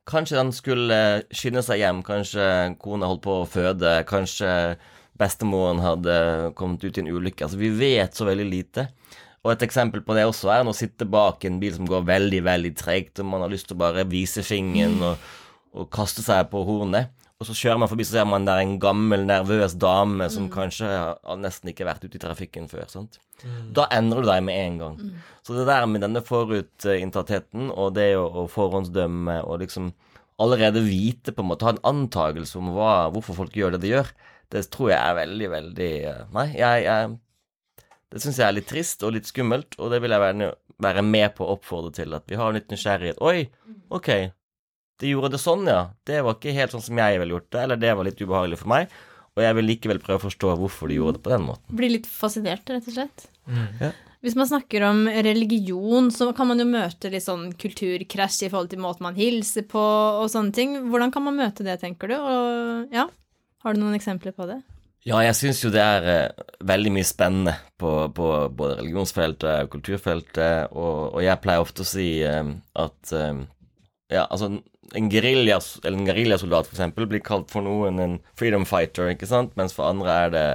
[0.09, 0.97] Kanskje de skulle
[1.35, 2.45] skynde seg hjem, kanskje
[2.81, 4.49] kona holdt på å føde, kanskje
[5.21, 6.15] bestemoren hadde
[6.57, 7.45] kommet ut i en ulykke.
[7.45, 8.87] Altså, vi vet så veldig lite.
[9.41, 12.43] Og et eksempel på det også er å sitte bak en bil som går veldig,
[12.45, 15.31] veldig tregt, og man har lyst til å bare vise fingeren og,
[15.73, 17.13] og, kaste seg på hornet.
[17.41, 20.51] Og så kjører man forbi, så ser man der en gammel, nervøs dame som mm.
[20.53, 22.85] kanskje har nesten ikke vært ute i trafikken før.
[22.91, 23.17] sant?
[23.45, 23.71] Mm.
[23.77, 24.99] Da endrer du deg med en gang.
[25.01, 25.17] Mm.
[25.45, 29.91] Så det der med denne forutinntattheten og det å, å forhåndsdømme og liksom
[30.41, 33.91] allerede vite, på en måte, ha en antakelse om hva, hvorfor folk gjør det de
[33.93, 34.09] gjør,
[34.51, 37.11] det tror jeg er veldig, veldig eh, Nei, jeg, jeg
[38.11, 40.49] det syns jeg er litt trist og litt skummelt, og det vil jeg være,
[40.83, 42.11] være med på å oppfordre til.
[42.17, 43.21] At vi har litt nysgjerrighet.
[43.23, 43.45] Oi,
[43.87, 44.09] ok,
[44.99, 45.85] de gjorde det sånn, ja.
[46.07, 48.59] Det var ikke helt sånn som jeg ville gjort det, eller det var litt ubehagelig
[48.59, 48.91] for meg.
[49.31, 51.77] Og jeg vil likevel prøve å forstå hvorfor de gjorde det på den måten.
[51.79, 53.29] Bli litt fascinert, rett og slett.
[53.49, 53.67] Mm.
[53.81, 53.91] Ja.
[54.21, 58.69] Hvis man snakker om religion, så kan man jo møte litt sånn kulturkrasj i forhold
[58.69, 60.75] til måten man hilser på og sånne ting.
[60.93, 62.19] Hvordan kan man møte det, tenker du?
[62.19, 63.07] Og ja,
[63.65, 64.59] har du noen eksempler på det?
[65.01, 69.71] Ja, jeg syns jo det er uh, veldig mye spennende på, på, både religionsfeltet og
[69.73, 73.47] kulturfeltet, og, og, jeg pleier ofte å si um, at um,
[74.13, 74.51] ja, altså
[74.93, 79.89] en geriljasoldat for eksempel blir kalt for noen en freedom fighter, ikke sant, mens for
[79.89, 80.45] andre er det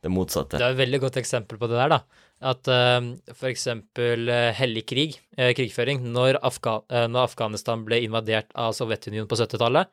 [0.00, 0.58] det motsatte.
[0.58, 2.26] Det er et veldig godt eksempel på det der, da.
[2.50, 3.10] At uh,
[3.50, 9.38] eksempel uh, hellig krig, uh, krigføring, når, Afga når, Afghanistan ble invadert av Sovjetunionen på
[9.42, 9.90] 70-tallet,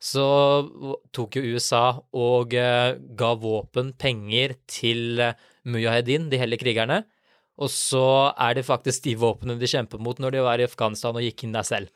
[0.00, 0.24] så
[1.12, 1.84] tok jo USA
[2.16, 5.20] og eh, ga våpen, penger, til
[5.68, 7.02] mujahedin, de hellige krigerne.
[7.60, 11.20] Og så er det faktisk de våpnene de kjemper mot når de var i Afghanistan
[11.20, 11.92] og gikk inn der selv.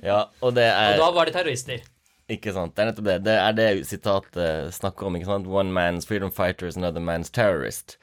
[0.00, 1.84] Ja, og det er Og da var de terrorister.
[2.28, 2.74] Ikke sant.
[2.76, 3.18] Det er nettopp det.
[3.24, 5.16] Det er det sitatet snakker om.
[5.16, 5.46] ikke sant?
[5.48, 7.96] One man's freedom fighter is another man's terrorist.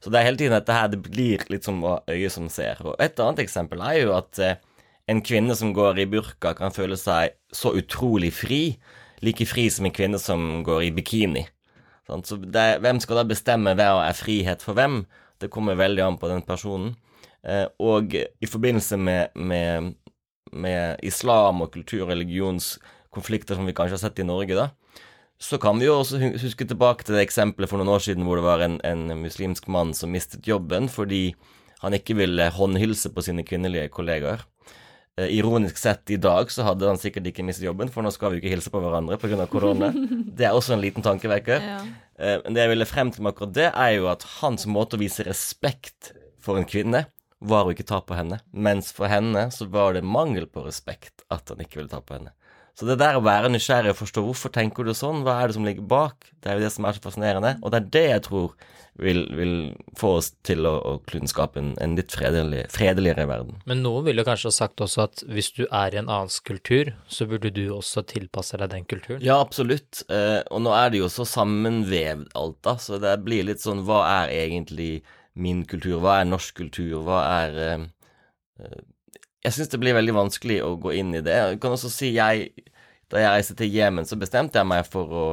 [0.00, 2.80] Så det er hele tiden dette her, det blir litt som øyet som ser.
[2.84, 4.56] Og et annet eksempel er jo at eh,
[5.12, 8.62] en kvinne som går i burka, kan føle seg så utrolig fri.
[9.24, 11.44] Like fri som en kvinne som går i bikini.
[12.08, 15.04] Så det, hvem skal da bestemme hva er frihet for hvem?
[15.40, 16.94] Det kommer veldig an på den personen.
[17.44, 19.94] Eh, og i forbindelse med, med,
[20.52, 22.12] med islam og kultur- og
[23.10, 24.70] religionskonflikter som vi kanskje har sett i Norge, da,
[25.38, 28.36] så kan vi jo også huske tilbake til det eksempelet for noen år siden hvor
[28.36, 31.34] det var en, en muslimsk mann som mistet jobben fordi
[31.80, 34.42] han ikke ville håndhilse på sine kvinnelige kollegaer.
[35.16, 38.30] Eh, ironisk sett i dag så hadde han sikkert ikke mistet jobben, for nå skal
[38.30, 39.46] vi jo ikke hilse på hverandre pga.
[39.48, 39.88] korona.
[40.36, 41.64] Det er også en liten tankevekker.
[41.64, 41.78] Ja.
[42.20, 44.98] Eh, Men det jeg ville frem til med akkurat det, er jo at hans måte
[44.98, 47.06] å vise respekt for en kvinne
[47.40, 48.42] var å ikke ta på henne.
[48.52, 52.18] Mens for henne så var det mangel på respekt at han ikke ville ta på
[52.18, 52.36] henne.
[52.78, 55.58] Så det der å være nysgjerrig og forstå hvorfor tenker du sånn, hva er det
[55.58, 57.56] som ligger bak, det er jo det som er så fascinerende.
[57.60, 58.54] Og det er det jeg tror
[59.00, 59.54] vil, vil
[59.98, 63.60] få oss til å, å kunne skape en, en litt fredelig, fredeligere verden.
[63.70, 66.92] Men noen ville kanskje ha sagt også at hvis du er i en annen kultur,
[67.10, 69.22] så burde du også tilpasse deg den kulturen.
[69.24, 70.02] Ja, absolutt.
[70.12, 73.84] Eh, og nå er det jo så sammenvevd alt, da, så det blir litt sånn
[73.88, 75.00] Hva er egentlig
[75.40, 76.00] min kultur?
[76.02, 77.00] Hva er norsk kultur?
[77.06, 77.86] Hva er eh,
[78.64, 78.80] eh,
[79.44, 81.36] Jeg syns det blir veldig vanskelig å gå inn i det.
[81.36, 82.50] Jeg kan også si jeg
[83.10, 85.24] Da jeg reiste til Jemen, så bestemte jeg meg for å,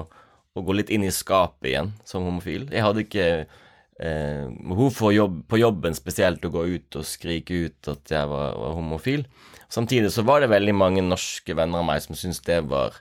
[0.57, 2.63] å gå litt inn i skapet igjen som homofil.
[2.73, 7.59] Jeg hadde ikke eh, behov for jobb, på jobben spesielt å gå ut og skrike
[7.67, 9.27] ut at jeg var, var homofil.
[9.69, 12.97] Samtidig så var det veldig mange norske venner av meg som syntes det var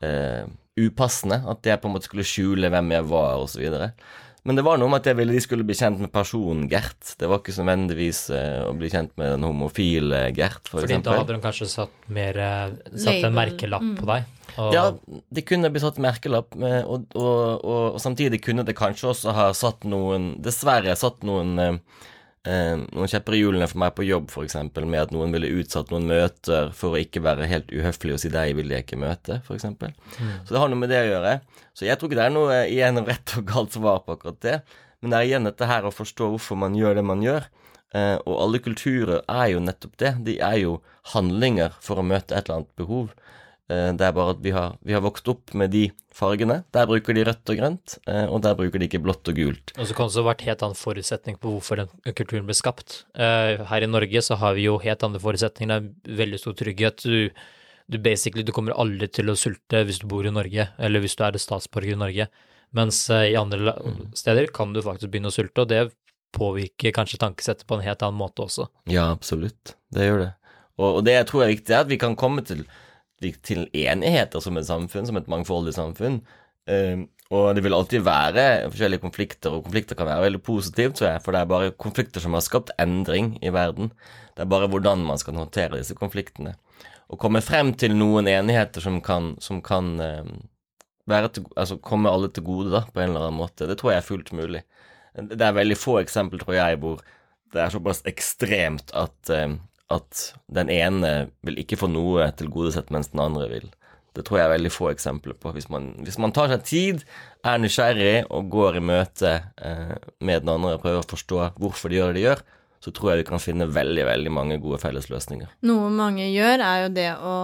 [0.00, 0.48] eh,
[0.80, 1.42] upassende.
[1.50, 3.66] At jeg på en måte skulle skjule hvem jeg var, osv.
[4.46, 7.16] Men det var noe med at jeg ville de skulle bli kjent med personen Gert.
[7.18, 11.00] Det var ikke så nødvendigvis eh, å bli kjent med den homofile Gert, for Fordi
[11.02, 14.32] da hadde de kanskje satt mer eh, Satt en merkelapp på deg.
[14.54, 14.84] Og, Ja,
[15.34, 19.34] det kunne blitt satt merkelapp, med, og, og, og, og samtidig kunne det kanskje også
[19.36, 22.14] ha satt noen Dessverre satt noen eh, eh,
[22.46, 26.06] noen kjepper i hjulene for meg på jobb, f.eks., med at noen ville utsatt noen
[26.06, 29.66] møter for å ikke være helt uhøflig og si 'deg vil jeg ikke møte', f.eks.
[29.66, 31.36] Så det har noe med det å gjøre.
[31.74, 34.56] Så jeg tror ikke det er noe igjen rett og galt svar på akkurat det,
[35.00, 37.50] men det er igjen dette her å forstå hvorfor man gjør det man gjør.
[37.94, 40.12] Eh, og alle kulturer er jo nettopp det.
[40.26, 40.78] De er jo
[41.12, 43.12] handlinger for å møte et eller annet behov.
[43.68, 46.62] Eh, Det er bare at vi har, vi har vokst opp med de fargene.
[46.72, 49.72] Der bruker de rødt og grønt, eh, og der bruker de ikke blått og gult.
[49.76, 52.54] Og så kan det også ha vært helt annen forutsetning på hvorfor den kulturen ble
[52.54, 53.04] skapt.
[53.14, 55.90] Eh, her i Norge så har vi jo helt andre forutsetninger.
[56.04, 57.02] Det er veldig stor trygghet.
[57.02, 57.30] Du,
[57.90, 61.16] du basically, du kommer aldri til å sulte hvis du bor i Norge, eller hvis
[61.18, 62.28] du er statsborger i Norge.
[62.74, 63.76] Mens i andre
[64.18, 65.84] steder kan du faktisk begynne å sulte, og det
[66.36, 68.66] påvirker kanskje tankesettet på en helt annen måte også.
[68.90, 69.76] Ja, absolutt.
[69.94, 70.32] Det gjør det.
[70.76, 72.66] Og, og det jeg tror er viktig, er at vi kan komme til,
[73.20, 76.20] til enigheter som et samfunn, som et mangfoldig samfunn.
[76.68, 81.08] Eh, og det vil alltid være forskjellige konflikter, og konflikter kan være veldig positivt, tror
[81.10, 83.90] jeg, for det er bare konflikter som har skapt endring i verden.
[84.36, 86.54] Det er bare hvordan man skal håndtere disse konfliktene.
[87.10, 90.30] Å komme frem til noen enigheter som kan, som kan eh,
[91.10, 93.94] være til, altså komme alle til gode, da, på en eller annen måte, det tror
[93.94, 94.62] jeg er fullt mulig.
[95.16, 97.02] Det er veldig få eksempler, tror jeg, hvor
[97.54, 99.56] det er såpass ekstremt at, eh,
[99.92, 103.68] at den ene vil ikke få noe tilgodesett, mens den andre vil.
[104.16, 105.52] Det tror jeg er veldig få eksempler på.
[105.54, 107.02] Hvis man, hvis man tar seg tid,
[107.46, 111.92] er nysgjerrig og går i møte eh, med den andre og prøver å forstå hvorfor
[111.92, 112.42] de gjør det de gjør,
[112.82, 115.52] så tror jeg vi kan finne veldig, veldig mange gode fellesløsninger.
[115.68, 117.36] Noe mange gjør, er jo det å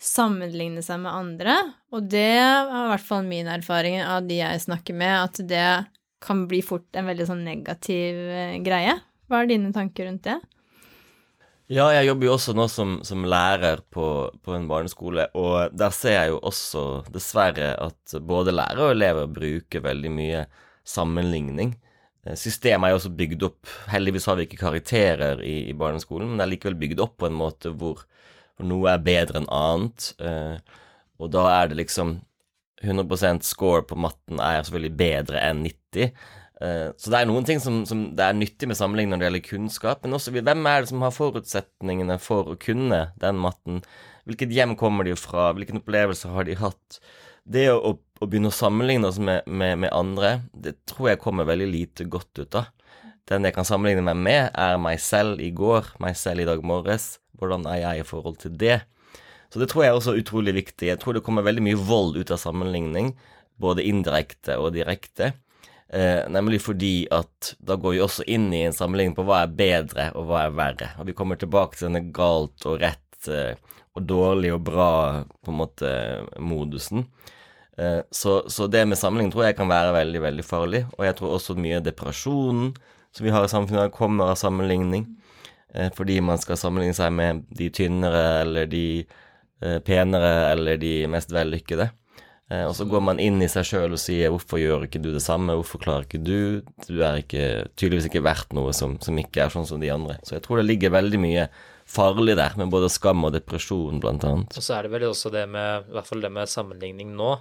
[0.00, 1.56] sammenligne seg med andre,
[1.92, 5.66] og det er i hvert fall min erfaring av de jeg snakker med, at det
[6.24, 8.96] kan bli fort en veldig sånn negativ eh, greie.
[9.28, 10.40] Hva er dine tanker rundt det?
[11.70, 14.04] Ja, jeg jobber jo også nå som, som lærer på,
[14.42, 16.82] på en barneskole, og der ser jeg jo også
[17.14, 20.40] dessverre at både lærere og elever bruker veldig mye
[20.90, 21.76] sammenligning.
[22.26, 26.32] Eh, Systemet er jo også bygd opp Heldigvis har vi ikke karakterer i, i barneskolen,
[26.32, 28.02] men det er likevel bygd opp på en måte hvor,
[28.58, 30.10] hvor noe er bedre enn annet.
[30.18, 30.58] eh,
[31.22, 32.16] Og da er det liksom
[32.82, 36.10] 100% score på matten er selvfølgelig bedre enn 90.
[36.60, 39.28] Eh, Så det er noen ting som, som det er nyttig med sammenligning når det
[39.28, 43.80] gjelder kunnskap, men også hvem er det som har forutsetningene for å kunne den matten?
[44.28, 45.50] Hvilket hjem kommer de fra?
[45.56, 47.00] Hvilken opplevelse har de hatt?
[47.50, 51.48] Det å, å, begynne å sammenligne oss med, med, med andre, det tror jeg kommer
[51.48, 52.68] veldig lite godt ut av.
[53.30, 56.62] Den jeg kan sammenligne meg med, er meg selv i går, meg selv i dag
[56.66, 57.14] morges.
[57.40, 58.82] Hvordan er jeg i forhold til det?
[59.50, 60.90] Så det tror jeg er også utrolig viktig.
[60.90, 63.14] Jeg tror det kommer veldig mye vold ut av sammenligning,
[63.60, 65.32] både indirekte og direkte.
[65.92, 69.56] Eh, nemlig fordi at da går vi også inn i en sammenligning på hva er
[69.58, 70.92] bedre og hva er verre.
[71.02, 73.58] Og vi kommer tilbake til denne galt og rett eh,
[73.98, 74.92] og dårlig og bra
[75.42, 75.90] på en måte
[76.38, 77.08] modusen.
[77.76, 80.84] Eh, så, så det med sammenligning tror jeg kan være veldig, veldig farlig.
[80.98, 82.70] Og jeg tror også mye depresjonen
[83.10, 85.16] som vi har i samfunnet, kommer av sammenligning.
[85.74, 89.04] eh, fordi man skal sammenligne seg med de tynnere eller de
[89.62, 91.90] eh, penere eller de mest vellykkede.
[92.50, 95.12] Eh, og så går man inn i seg sjøl og sier 'hvorfor gjør ikke du
[95.14, 99.16] det samme', 'hvorfor klarer ikke du', du er ikke, tydeligvis ikke verdt noe som, som
[99.18, 100.18] ikke er sånn som de andre.
[100.24, 101.48] Så jeg tror det ligger veldig mye
[101.86, 104.56] farlig der, med både skam og depresjon, blant annet.
[104.56, 107.38] Og så er det vel også det med, i hvert fall det med sammenligning nå,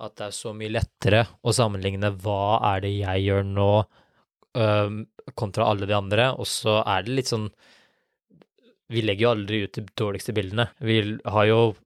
[0.00, 3.72] at det er så mye lettere å sammenligne hva er det jeg gjør nå,
[4.56, 4.90] øh,
[5.38, 7.50] kontra alle de andre, og så er det litt sånn
[8.90, 10.64] Vi legger jo aldri ut de dårligste bildene.
[10.82, 11.76] Vi har jo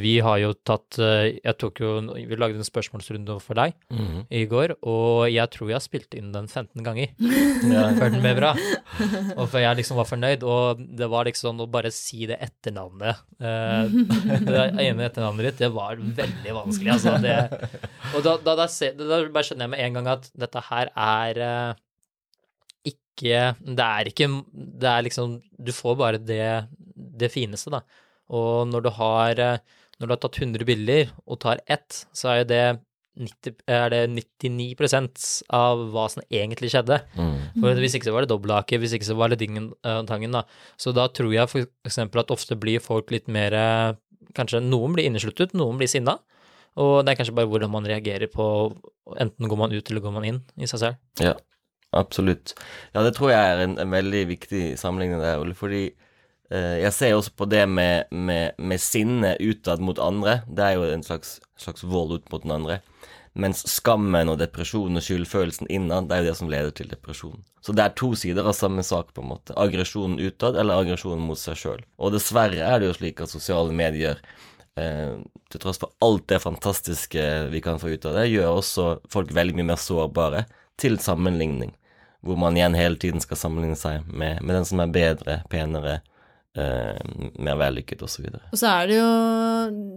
[0.00, 4.22] vi har jo tatt eh, Jeg tok jo Vi lagde en spørsmålsrunde for deg Mhm.
[4.30, 7.08] i går, og jeg tror jeg spilte inn den 15 ganger
[7.74, 7.90] Ja.
[7.98, 8.50] før den ble bra.
[9.36, 13.16] Og før jeg liksom var fornøyd, og det var liksom å bare si det etternavnet
[13.40, 13.88] eh,
[14.48, 17.16] Det ene etternavnet ditt, det var veldig vanskelig, altså.
[17.22, 17.36] Det,
[18.14, 21.42] og da, da, da, da bare skjønner jeg med en gang at dette her er
[21.50, 21.74] eh,
[22.86, 26.42] ikke Det er ikke Det er liksom Du får bare det,
[26.96, 27.80] det fineste, da.
[28.34, 29.58] Og når du har eh,
[29.96, 32.64] Når du har tatt 100 bilder og tar ett, så er jo det
[33.16, 35.22] 90, er det 99%
[35.56, 36.98] av hva som egentlig skjedde.
[37.16, 37.38] Mm.
[37.62, 40.36] For Hvis ikke så var det dobbelthake, hvis ikke så var det dingen eh, tangen,
[40.36, 40.44] da.
[40.76, 43.94] Så da tror jeg eksempel at ofte blir folk litt mer eh,
[44.36, 46.18] Kanskje noen blir innesluttet, noen blir sinna.
[46.76, 48.44] Og det er kanskje bare hvordan man reagerer på
[49.22, 50.98] Enten går man ut eller går man inn i seg selv.
[51.22, 51.36] Ja,
[51.96, 52.56] absolutt.
[52.90, 55.86] Ja, det tror jeg er en, en veldig viktig sammenligning der, Ole, fordi
[56.50, 60.40] jeg ser også på det med, med, med sinne utad mot andre.
[60.46, 62.76] Det er jo en slags, slags vold ut mot den andre.
[63.36, 67.42] Mens skammen og depresjonen og skyldfølelsen innad, det er jo det som leder til depresjon.
[67.60, 69.56] Så det er to sider av samme sak, på en måte.
[69.60, 71.82] Aggresjonen utad eller aggresjonen mot seg sjøl.
[72.00, 74.22] Og dessverre er det jo slik at sosiale medier
[74.80, 75.18] eh,
[75.52, 79.36] til tross for alt det fantastiske vi kan få ut av det, gjør også folk
[79.36, 80.46] veldig mye mer sårbare
[80.80, 81.74] til sammenligning.
[82.24, 85.98] Hvor man igjen hele tiden skal sammenligne seg med, med den som er bedre, penere,
[86.00, 86.15] eh,
[86.56, 88.26] mer vellykket osv.
[88.52, 89.10] Og så er det jo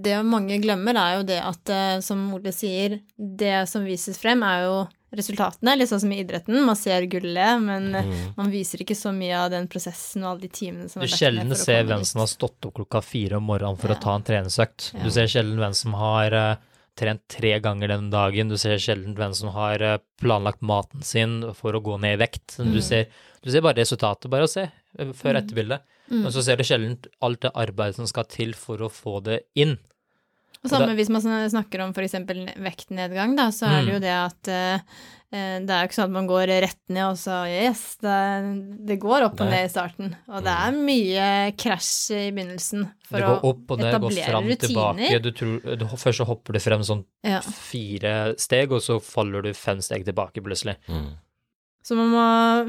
[0.04, 4.42] Det mange glemmer, er jo det at, eh, som Ole sier, det som vises frem,
[4.44, 4.78] er jo
[5.16, 5.74] resultatene.
[5.78, 6.60] Litt sånn som i idretten.
[6.66, 8.34] Man ser gullet, men eh, Mm.
[8.38, 11.10] man viser ikke så mye av den prosessen og alle de timene som Du er
[11.10, 13.96] lagt sjelden ser hvem som har stått opp klokka fire om morgenen for Ja.
[13.96, 14.94] å ta en treningsøkt.
[14.94, 15.04] Ja.
[15.04, 16.56] Du ser sjelden hvem som har eh,
[16.96, 18.50] trent tre ganger den dagen.
[18.50, 22.26] Du ser sjelden hvem som har eh, planlagt maten sin for å gå ned i
[22.26, 22.58] vekt.
[22.58, 22.82] Du, Mm.
[22.82, 23.08] ser,
[23.42, 25.82] du ser bare resultatet, bare å se, før før etterbildet.
[26.10, 26.24] Mm.
[26.26, 29.44] Men så ser du sjelden alt det arbeidet som skal til for å få det
[29.60, 29.78] inn.
[30.60, 32.18] Og samme hvis man snakker om f.eks.
[32.60, 34.82] vektnedgang, da, så er det jo det at eh,
[35.32, 38.16] eh, det er jo ikke sånn at man går rett ned og så yes, det,
[38.90, 40.12] det går opp og ned i starten.
[40.28, 44.34] Og det er mye krasj i begynnelsen for det går opp og ned, går etablere
[44.34, 45.00] fram tilbake.
[45.00, 45.24] rutiner.
[45.24, 47.40] Du tror, du, først så hopper du frem sånn Ja.
[47.40, 50.76] fire steg, og så faller du fem steg tilbake plutselig.
[50.92, 51.14] Mm.
[51.86, 52.24] Så man må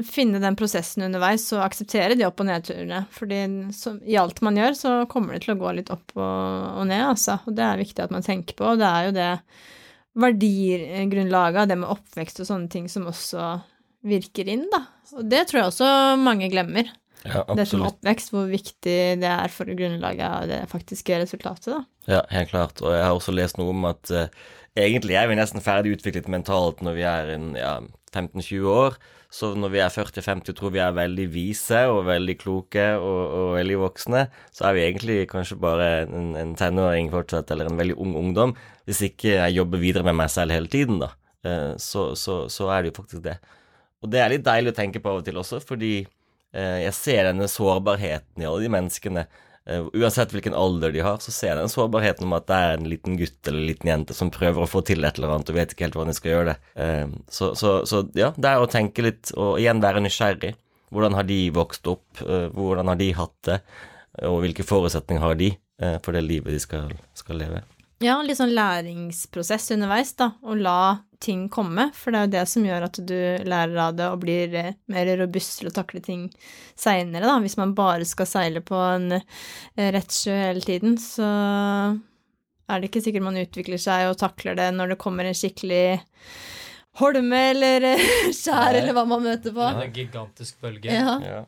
[0.07, 3.03] finne den prosessen underveis og akseptere de opp- og nedturene.
[3.13, 3.41] Fordi
[3.75, 6.87] så, i alt man gjør, så kommer det til å gå litt opp og, og
[6.89, 7.37] ned, altså.
[7.45, 8.71] Og det er viktig at man tenker på.
[8.71, 9.31] Og det er jo det
[10.21, 13.51] verdigrunnlaget det med oppvekst og sånne ting som også
[14.07, 14.85] virker inn, da.
[15.19, 15.91] Og det tror jeg også
[16.21, 16.89] mange glemmer.
[17.21, 21.83] Ja, Dette med oppvekst, hvor viktig det er for grunnlaget av det faktiske resultatet, da.
[22.09, 22.81] Ja, helt klart.
[22.81, 24.31] Og jeg har også lest noe om at eh,
[24.79, 27.73] egentlig er vi nesten ferdig utviklet mentalt når vi er ja,
[28.13, 28.97] 15-20 år.
[29.31, 33.19] Så når vi er 40-50 og tror vi er veldig vise og veldig kloke og,
[33.31, 37.79] og veldig voksne, så er vi egentlig kanskje bare en, en tenåring fortsatt, eller en
[37.79, 38.51] veldig ung ungdom,
[38.89, 41.13] hvis ikke jeg jobber videre med meg selv hele tiden, da.
[41.47, 43.37] Eh, Så, så, så er det jo faktisk det.
[44.03, 46.93] Og det er litt deilig å tenke på av og til også, fordi eh, jeg
[46.97, 49.25] ser denne sårbarheten i alle de menneskene.
[49.69, 52.77] Eh, uansett hvilken alder de har, så ser jeg den sårbarheten om at det er
[52.77, 55.51] en liten gutt eller en liten jente som prøver å få til et eller annet
[55.53, 56.57] og vet ikke helt hvordan de skal gjøre det.
[56.85, 60.55] Eh, så, så, så ja, det er å tenke litt, og igjen være nysgjerrig.
[60.91, 62.23] Hvordan har de vokst opp?
[62.25, 63.61] Eh, hvordan har de hatt det?
[64.27, 65.53] Og hvilke forutsetninger har de
[66.03, 67.61] for det livet de skal, skal leve?
[68.01, 70.81] Ja, litt sånn læringsprosess underveis, da, og la
[71.21, 74.23] ting komme, for det er jo det som gjør at du lærer av det og
[74.23, 76.23] blir eh, mer robust til å takle ting
[76.73, 77.35] seinere, da.
[77.43, 81.27] Hvis man bare skal seile på en eh, rett sjø hele tiden, så
[82.71, 85.99] er det ikke sikkert man utvikler seg og takler det når det kommer en skikkelig
[87.01, 88.07] holme eller eh,
[88.41, 89.67] skjær, eller hva man møter på.
[89.67, 90.89] En gigantisk bølge.
[90.89, 91.19] Ja.
[91.21, 91.43] Ja.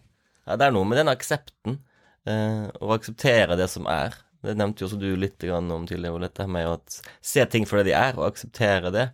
[0.45, 1.82] ja, det er noe med den aksepten,
[2.30, 4.22] eh, å akseptere det som er.
[4.44, 6.80] Det nevnte jo også du litt om tidligere, dette med å
[7.24, 9.06] se ting for det de er, og akseptere det.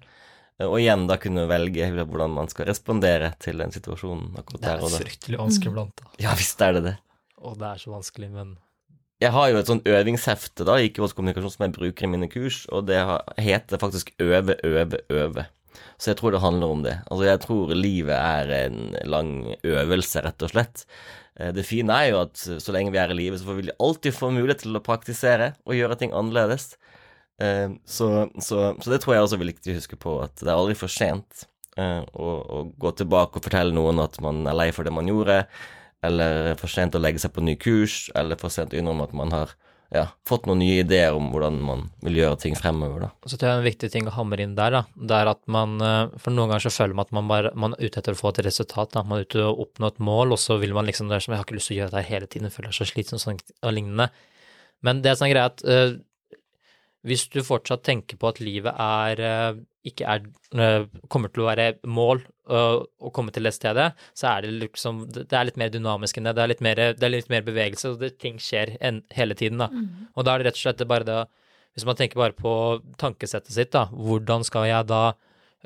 [0.66, 4.82] Og igjen da kunne velge hvordan man skal respondere til den situasjonen akkurat Det der
[4.82, 5.04] er og da.
[5.06, 6.10] fryktelig vanskelig blant da.
[6.20, 6.96] Ja visst er det det.
[7.40, 8.58] Og det er så vanskelig, men
[9.22, 12.66] Jeg har jo et sånn øvingshefte da, i kommunikasjon som jeg bruker i mine kurs,
[12.72, 13.00] og det
[13.40, 15.46] heter faktisk Øve, øve, øve.
[16.00, 16.96] Så jeg tror det handler om det.
[17.12, 19.32] Altså, jeg tror livet er en lang
[19.64, 20.86] øvelse, rett og slett.
[21.40, 23.76] Eh, det fine er jo at så lenge vi er i livet, så får vi
[23.80, 26.74] alltid få mulighet til å praktisere og gjøre ting annerledes.
[27.42, 30.52] Eh, så, så, så det tror jeg også er viktig å huske på, at det
[30.52, 31.46] er aldri for sent
[31.80, 35.10] eh, å, å gå tilbake og fortelle noen at man er lei for det man
[35.10, 35.44] gjorde,
[36.06, 39.16] eller for sent å legge seg på ny kurs, eller for sent å innrømme at
[39.16, 39.56] man har
[39.90, 43.08] ja, fått noen nye ideer om hvordan man vil gjøre ting fremover.
[43.08, 43.10] da.
[43.26, 45.80] Så tror jeg en viktig ting å hamre inn der, da, det er at man
[45.82, 48.20] eh, For noen ganger så føler man at man bare man er ute etter å
[48.20, 49.02] få et resultat, da.
[49.02, 51.42] Man er ute og oppnå et mål, og så vil man liksom det som Jeg
[51.42, 53.74] har ikke lyst til å gjøre det hele tiden, føler jeg så slitsomt sånn, og
[53.74, 54.12] lignende.
[54.86, 55.98] Men det som er greia, at uh,
[57.10, 59.60] hvis du fortsatt tenker på at livet er uh,
[59.90, 64.46] ikke er uh, kommer til å være mål å komme til det stedet, så er
[64.46, 66.36] det liksom Det er litt mer dynamisk enn det.
[66.38, 69.38] Det er litt mer, det er litt mer bevegelse, og det, ting skjer en, hele
[69.38, 69.70] tiden, da.
[69.72, 70.10] Mm.
[70.16, 71.20] Og da er det rett og slett bare det
[71.78, 72.52] Hvis man tenker bare på
[73.00, 75.14] tankesettet sitt, da, hvordan skal jeg da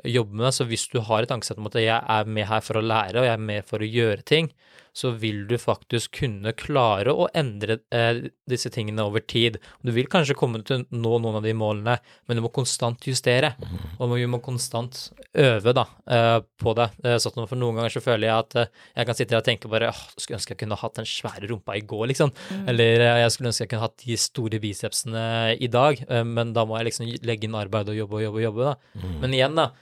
[0.04, 0.54] jobbe med det?
[0.54, 3.18] Så hvis du har et tankesett om at jeg er med her for å lære,
[3.18, 4.50] og jeg er med for å gjøre ting,
[4.94, 9.58] så vil du faktisk kunne klare å endre eh, disse tingene over tid.
[9.82, 11.96] Du vil kanskje komme til å nå noen av de målene,
[12.28, 13.54] men du må konstant justere.
[13.58, 13.96] Mhm.
[13.98, 15.00] Og vi må konstant
[15.34, 16.88] øve da, eh, på det.
[17.02, 19.48] Eh, sånn for noen ganger så føler jeg at eh, jeg kan sitte her og
[19.48, 22.30] tenke bare åh, skulle ønske jeg kunne hatt den svære rumpa i går, liksom.
[22.54, 22.66] Mm.
[22.70, 25.24] Eller eh, jeg skulle ønske jeg kunne hatt de store bicepsene
[25.58, 28.40] i dag, eh, men da må jeg liksom legge inn arbeid og jobbe og jobbe
[28.40, 29.02] og jobbe, da.
[29.02, 29.18] Mm.
[29.24, 29.72] Men igjen, da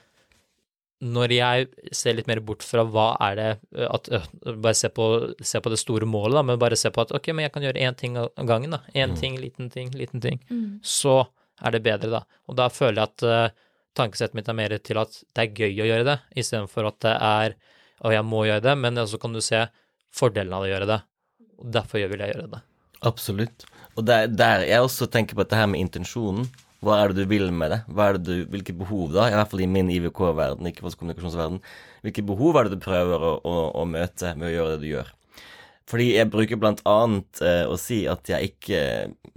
[1.03, 3.47] når jeg ser litt mer bort fra hva er det
[3.89, 4.07] at,
[4.45, 5.07] Bare se på,
[5.43, 7.65] se på, det store målet, da, men bare se på at ok, men jeg kan
[7.67, 8.83] gjøre én ting av gangen, da.
[8.93, 9.19] Én mm.
[9.19, 10.39] ting, liten ting, liten ting.
[10.49, 10.79] Mm.
[10.79, 11.19] Så
[11.63, 12.23] er det bedre, da.
[12.47, 13.67] Og da føler jeg at uh,
[13.99, 17.15] tankesettet mitt er mer til at det er gøy å gjøre det, istedenfor at det
[17.19, 17.57] er
[18.03, 19.63] og jeg må gjøre det, men så kan du se
[20.13, 20.99] fordelen av å gjøre det.
[21.63, 22.61] Og derfor vil jeg gjøre det.
[23.07, 23.65] Absolutt.
[23.95, 26.47] Og der, der jeg også tenker på dette her med intensjonen.
[26.83, 27.81] Hva er det du vil med det?
[27.87, 29.29] Det du, hvilke behov, da?
[29.29, 31.61] I hvert fall i min IVK-verden, ikke vår kommunikasjonsverden.
[32.03, 34.89] Hvilke behov er det du prøver å, å, å, møte med å gjøre det du
[34.89, 35.13] gjør?
[35.89, 38.81] Fordi jeg bruker blant annet eh, å si at jeg ikke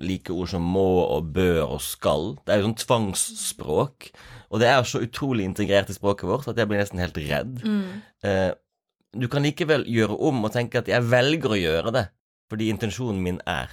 [0.03, 2.35] liker ord som må og bør og skal.
[2.43, 4.11] Det er jo sånn tvangsspråk.
[4.51, 7.59] Og det er så utrolig integrert i språket vårt at jeg blir nesten helt redd.
[7.67, 8.03] Mm.
[8.27, 8.53] Eh,
[9.17, 12.07] du kan likevel gjøre om og tenke at jeg velger å gjøre det
[12.51, 13.71] fordi intensjonen min er.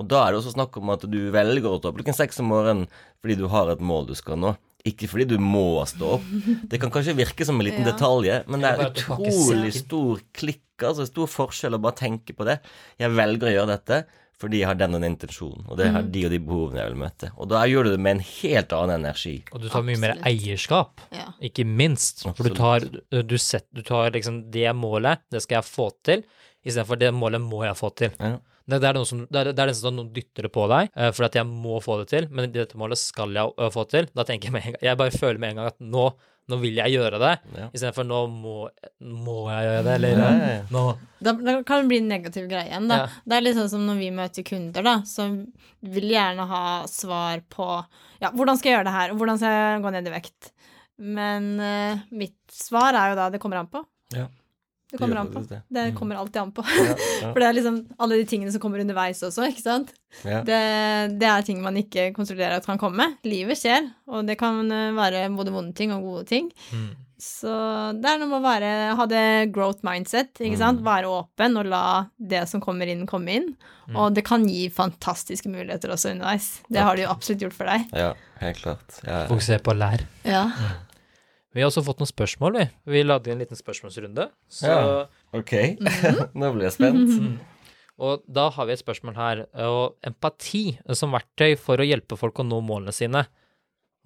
[0.00, 2.40] Og da er det også snakk om at du velger å stå opp klokken seks
[2.40, 2.86] om morgenen
[3.20, 4.54] fordi du har et mål du skal nå.
[4.88, 6.30] Ikke fordi du må stå opp.
[6.70, 7.92] Det kan kanskje virke som en liten ja.
[7.92, 12.62] detalj, men det er utrolig stor klikk, altså stor forskjell å bare tenke på det.
[13.00, 14.00] Jeg velger å gjøre dette
[14.40, 16.92] fordi jeg har den og den intensjonen, og det har de og de behovene jeg
[16.94, 17.28] vil møte.
[17.36, 19.34] Og da gjør du det med en helt annen energi.
[19.52, 21.26] Og du tar mye mer eierskap, ja.
[21.44, 22.24] ikke minst.
[22.24, 26.24] For du tar, du, set, du tar liksom det målet, det skal jeg få til,
[26.64, 28.16] istedenfor det målet må jeg få til.
[28.16, 28.38] Ja.
[28.66, 30.90] Det, det, er som, det, er, det er nesten sånn noen dytter det på deg,
[30.94, 33.86] uh, for at jeg må få det til, men dette målet skal jeg uh, få
[33.90, 34.10] til.
[34.16, 36.04] Da tenker jeg med en gang Jeg bare føler med en gang at nå,
[36.50, 37.68] nå vil jeg gjøre det, ja.
[37.70, 38.56] istedenfor nå må,
[39.26, 40.84] må jeg gjøre det, eller ja, ja, nå
[41.20, 43.02] da, da, kan det bli en negativ greie igjen, da.
[43.28, 45.36] Det er litt sånn som når vi møter kunder, da, som
[45.84, 47.66] vil gjerne ha svar på
[48.22, 50.50] Ja, hvordan skal jeg gjøre det her, og hvordan skal jeg gå ned i vekt?
[51.00, 53.84] Men uh, mitt svar er jo da det kommer an på.
[54.16, 54.26] Ja.
[54.90, 55.42] Det kommer an på.
[55.46, 55.96] Det, mm.
[55.96, 56.64] kommer alltid an på.
[56.66, 57.28] Ja, ja.
[57.30, 59.92] For det er liksom alle de tingene som kommer underveis også, ikke sant.
[60.24, 60.40] Ja.
[60.46, 60.58] Det,
[61.20, 63.12] det, er ting man ikke kontrollerer at kan komme.
[63.28, 66.50] Livet skjer, og det kan eh, være både vonde ting og gode ting.
[66.74, 66.90] Mm.
[67.20, 67.52] Så
[68.00, 69.24] det er noe med å være, ha det
[69.54, 70.80] growth mindset, ikke sant.
[70.80, 70.86] Mm.
[70.88, 71.84] Være åpen og la
[72.16, 73.50] det som kommer inn, komme inn.
[73.90, 73.98] Mm.
[74.00, 76.52] Og det kan gi fantastiske muligheter også underveis.
[76.72, 77.90] Det har det jo absolutt gjort for deg.
[77.92, 79.02] Ja, helt klart.
[79.28, 80.08] Fokuser på å lære.
[80.24, 80.46] Ja.
[81.50, 82.66] Vi har også fått noen spørsmål, vi.
[82.94, 84.28] Vi lagde en liten spørsmålsrunde.
[84.46, 84.70] Så...
[84.70, 85.54] Ja, ok.
[85.80, 86.20] Mhm.
[86.40, 87.16] Nå blir jeg spent.
[87.16, 87.38] Mm.
[88.00, 89.44] Og da har vi et spørsmål her.
[89.66, 93.26] Og empati som verktøy for å hjelpe folk å nå målene sine.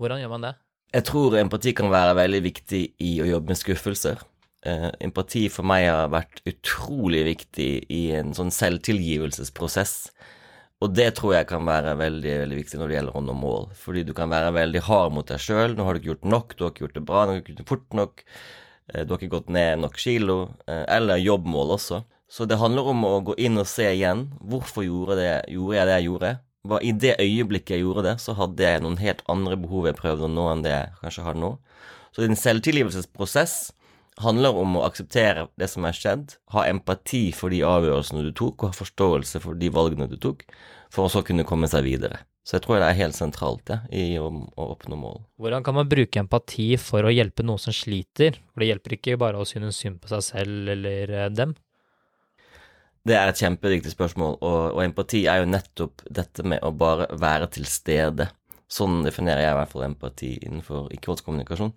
[0.00, 0.54] Hvordan gjør man det?
[0.94, 4.22] Jeg tror empati kan være veldig viktig i å jobbe med skuffelser.
[4.64, 9.94] Uh, empati for meg har vært utrolig viktig i en sånn selvtilgivelsesprosess.
[10.82, 13.68] Og det tror jeg kan være veldig, veldig viktig når det gjelder å nå mål.
[13.78, 15.76] Fordi du kan være veldig hard mot deg sjøl.
[15.76, 17.54] Nå har du ikke gjort nok, du har ikke gjort det bra, du har ikke
[17.54, 18.24] gjort det fort nok.
[18.90, 20.38] Eh, du har ikke gått ned nok kilo.
[20.66, 22.02] Eh, eller jobbmål også.
[22.34, 24.26] Så det handler om å gå inn og se igjen.
[24.42, 26.32] Hvorfor gjorde, det, gjorde jeg det jeg gjorde?
[26.64, 29.98] Bare I det øyeblikket jeg gjorde det, så hadde jeg noen helt andre behov jeg
[29.98, 31.50] prøvde å nå enn det jeg kanskje har nå.
[32.10, 33.54] Så det er en selvtilgivelsesprosess
[34.22, 38.62] handler om å akseptere det som er skjedd, ha empati for de avgjørelsene du tok,
[38.62, 40.44] og ha forståelse for de valgene du tok,
[40.94, 42.22] for å så kunne komme seg videre.
[42.44, 45.22] Så jeg tror det er helt sentralt ja, i å, å, oppnå mål.
[45.40, 48.36] Hvordan kan man bruke empati for å hjelpe noen som sliter?
[48.52, 51.54] For det hjelper ikke bare å synes synd på seg selv eller eh, dem.
[53.04, 57.08] Det er et kjempeviktig spørsmål, og, og, empati er jo nettopp dette med å bare
[57.20, 58.28] være til stede.
[58.68, 61.72] Sånn definerer jeg i hvert fall empati innenfor ikke-voldskommunikasjon.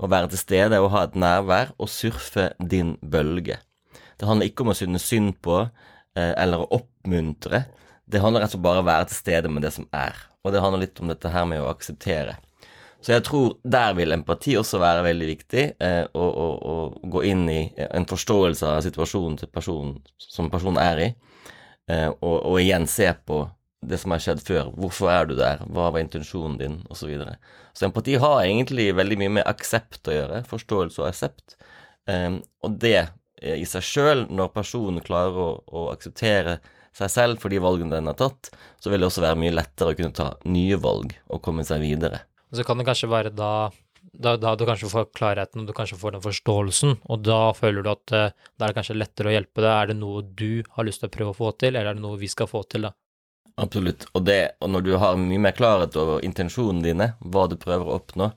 [0.00, 3.58] Å være til stede og ha et nærvær og surfe din bølge.
[4.20, 7.64] Det handler ikke om å synes synd på eh, eller å oppmuntre.
[8.10, 10.16] Det handler rett og slett bare om å være til stede med det som er.
[10.44, 12.38] Og det handler litt om dette her med å akseptere.
[13.00, 17.46] Så jeg tror der vil empati også være veldig viktig, eh, å, å, gå inn
[17.48, 21.08] i en forståelse av situasjonen til personen som personen er i,
[21.88, 23.40] eh, og, og, igjen se på
[23.86, 24.72] det som har skjedd før.
[24.76, 25.62] Hvorfor er du der?
[25.72, 26.80] Hva var intensjonen din?
[26.90, 27.38] Og så videre.
[27.72, 30.42] Så empati har egentlig veldig mye med aksept å gjøre.
[30.50, 31.56] Forståelse og aksept.
[32.10, 33.08] Um, og det
[33.40, 36.58] i seg sjøl, når personen klarer å, å akseptere
[36.96, 38.50] seg selv for de valgene den har tatt,
[38.82, 41.80] så vil det også være mye lettere å kunne ta nye valg og komme seg
[41.84, 42.24] videre.
[42.52, 43.70] Så kan det kanskje være da,
[44.12, 47.86] da, da du kanskje får klarheten, og du kanskje får den forståelsen, og da føler
[47.86, 49.70] du at uh, da er det kanskje lettere å hjelpe deg.
[49.70, 52.04] Er det noe du har lyst til å prøve å få til, eller er det
[52.04, 52.92] noe vi skal få til, da?
[53.60, 54.06] Absolutt.
[54.14, 57.88] Og, det, og når du har mye mer klarhet over intensjonene dine, hva du prøver
[57.88, 58.30] å oppnå,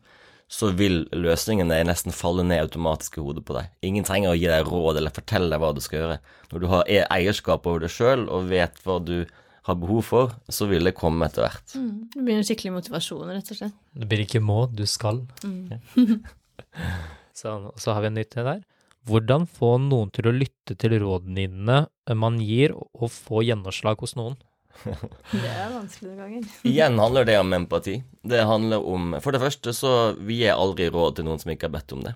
[0.54, 3.72] så vil løsningene nesten falle ned automatisk i hodet på deg.
[3.88, 6.18] Ingen trenger å gi deg råd eller fortelle deg hva du skal gjøre.
[6.52, 9.16] Når du har e- eierskap over det sjøl og vet hva du
[9.64, 11.74] har behov for, så vil det komme etter hvert.
[11.80, 11.96] Mm.
[12.14, 13.78] Det blir en skikkelig motivasjon, rett og slett.
[13.96, 15.24] Det blir ikke må, du skal.
[15.48, 15.80] Mm.
[17.40, 18.62] så, så, har vi en nytt der.
[19.08, 21.80] Hvordan få noen til å lytte til rådene dine
[22.20, 24.36] man gir, og få gjennomslag hos noen?
[24.84, 26.52] Det er vanskelig noen ganger.
[26.72, 27.96] Igjen handler det om empati.
[28.24, 31.70] Det handler om For det første så vi gir aldri råd til noen som ikke
[31.70, 32.16] har bedt om det.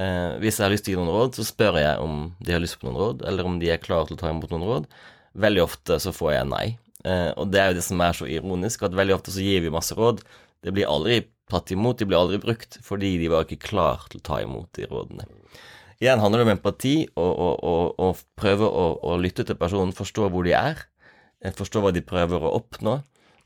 [0.00, 2.54] Eh, hvis jeg har lyst til å gi noen råd, så spør jeg om de
[2.54, 4.68] har lyst på noen råd, eller om de er klare til å ta imot noen
[4.70, 4.88] råd.
[5.44, 6.64] Veldig ofte så får jeg nei.
[7.04, 9.64] Eh, og det er jo det som er så ironisk, at veldig ofte så gir
[9.64, 10.22] vi masse råd.
[10.62, 11.22] Det blir aldri
[11.52, 14.70] tatt imot, de blir aldri brukt, fordi de var ikke klar til å ta imot
[14.78, 15.26] de rådene.
[16.02, 20.30] Igjen handler det om empati og, og, og, og prøve å, lytte til personen, forstå
[20.32, 20.80] hvor de er,
[21.42, 23.00] eh, forstå hva de prøver å oppnå.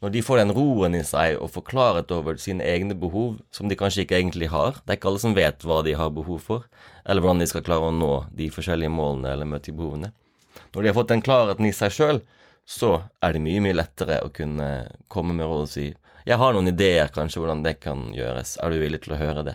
[0.05, 3.69] Når de får den roen i seg og får klarhet over sine egne behov, som
[3.69, 6.43] de kanskje ikke egentlig har Det er ikke alle som vet hva de har behov
[6.45, 6.67] for,
[7.09, 10.13] eller hvordan de skal klare å nå de forskjellige målene eller møte de behovene.
[10.75, 12.21] Når de har fått den klarheten i seg sjøl,
[12.67, 14.69] så er det mye, mye lettere å kunne
[15.09, 15.93] komme med råd og si
[16.27, 19.45] jeg har noen ideer kanskje hvordan det kan gjøres, er du villig til å høre
[19.47, 19.53] det?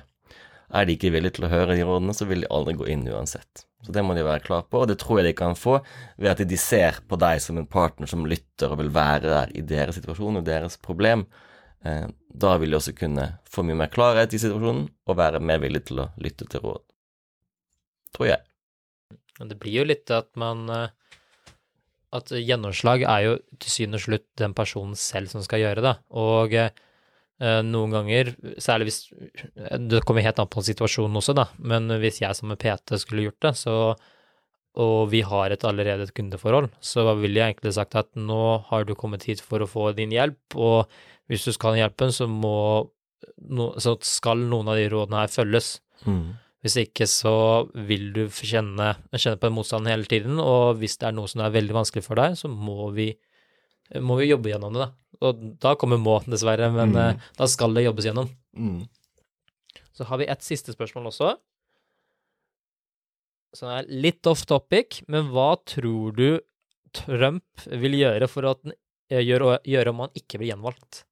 [0.72, 3.04] Er de ikke villige til å høre de rådene, så vil de aldri gå inn
[3.12, 3.66] uansett.
[3.84, 5.80] Så det må de være klar på, og det tror jeg de kan få
[6.22, 9.56] ved at de ser på deg som en partner som lytter og vil være der
[9.58, 11.26] i deres situasjon og deres problem.
[11.84, 12.06] Eh,
[12.46, 15.84] da vil de også kunne få mye mer klarhet i situasjonen og være mer villig
[15.90, 16.86] til å lytte til råd.
[18.16, 18.42] Tror jeg.
[19.42, 20.94] Det blir jo litt at man eh,
[22.16, 25.96] at gjennomslag er jo til syvende og slutt den personen selv som skal gjøre det.
[26.22, 26.74] Og eh,
[27.66, 28.28] noen ganger,
[28.62, 29.00] særlig hvis
[29.90, 33.26] Det kommer helt an på situasjonen også, da, men hvis jeg som en PT skulle
[33.26, 33.76] gjort det, så
[34.80, 38.86] og vi har et allerede et kundeforhold, så ville jeg egentlig sagt at nå har
[38.88, 40.92] du kommet hit for å få din hjelp, og
[41.28, 42.88] hvis du skal ha hjelpen, så må
[43.82, 45.76] så skal noen av de rådene her følges.
[46.06, 46.38] Mm.
[46.62, 47.34] Hvis ikke så
[47.90, 51.44] vil du kjenne, kjenne på en motstand hele tiden, og hvis det er noe som
[51.44, 53.12] er veldig vanskelig for deg, så må vi,
[54.00, 54.92] må vi jobbe gjennom det, da.
[55.22, 56.98] Og da kommer må, dessverre, men mm.
[56.98, 58.30] uh, da skal det jobbes gjennom.
[58.58, 58.86] Mm.
[59.94, 61.36] Så har vi et siste spørsmål også,
[63.58, 66.40] som er litt off topic, men hva tror du
[66.96, 71.04] Trump vil gjøre for å eh, gjøre, gjøre om han ikke blir gjenvalgt?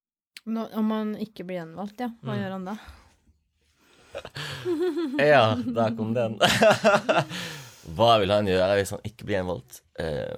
[0.48, 2.08] Om han ikke blir gjenvalgt, ja.
[2.24, 2.40] Hva mm.
[2.40, 2.78] gjør han da?
[5.32, 6.40] ja, der kom den.
[7.96, 9.82] Hva vil han gjøre hvis han ikke blir gjenvalgt?
[10.00, 10.34] Uh,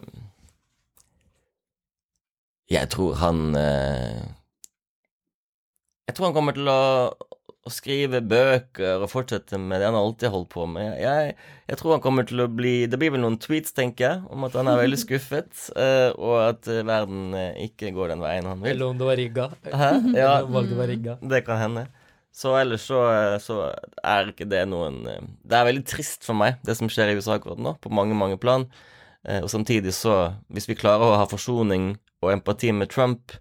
[2.73, 4.23] jeg tror han uh,
[6.09, 10.29] Jeg tror han kommer til å, å, skrive bøker og fortsette med det han alltid
[10.29, 10.97] har holdt på med.
[11.01, 11.37] Jeg,
[11.71, 14.49] jeg, tror han kommer til å bli Det blir vel noen tweets, tenker jeg, om
[14.49, 17.33] at han er veldig skuffet, uh, og at verden
[17.63, 18.75] ikke går den veien han vil.
[18.75, 19.51] Eller om det var rigga.
[19.69, 19.91] Hæ?
[20.17, 21.19] Ja, det, var rigga.
[21.23, 21.89] Det kan hende.
[22.33, 22.99] Så ellers så,
[23.45, 23.59] så,
[24.01, 27.19] er ikke det noen eh, Det er veldig trist for meg, det som skjer i
[27.19, 28.65] USA akkurat nå, på mange, mange plan.
[29.29, 31.93] Eh, og samtidig så Hvis vi klarer å ha forsoning
[32.23, 33.35] og empati med Trump,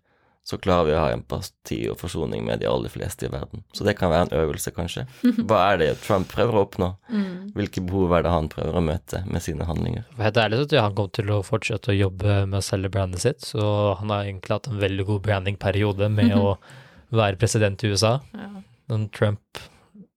[0.44, 3.62] så klarer vi å ha empati og forsoning med de aller fleste i verden.
[3.78, 5.06] Så det kan være en øvelse, kanskje.
[5.48, 6.90] Hva er det Trump prøver å oppnå?
[7.14, 7.52] Mm.
[7.58, 10.08] Hvilke behov er det han prøver å møte med sine handlinger?
[10.16, 12.66] For helt ærlig så tror jeg han kommer til å fortsette å jobbe med å
[12.66, 16.56] selge brandet sitt, så han har egentlig hatt en veldig god brandingperiode med å
[17.22, 18.18] være president i USA.
[18.34, 18.49] Ja.
[18.91, 19.62] Den Trump,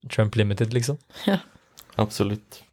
[0.09, 0.97] Trump Limited, liksom.
[1.29, 1.43] Ja.
[2.01, 2.65] Absolutt.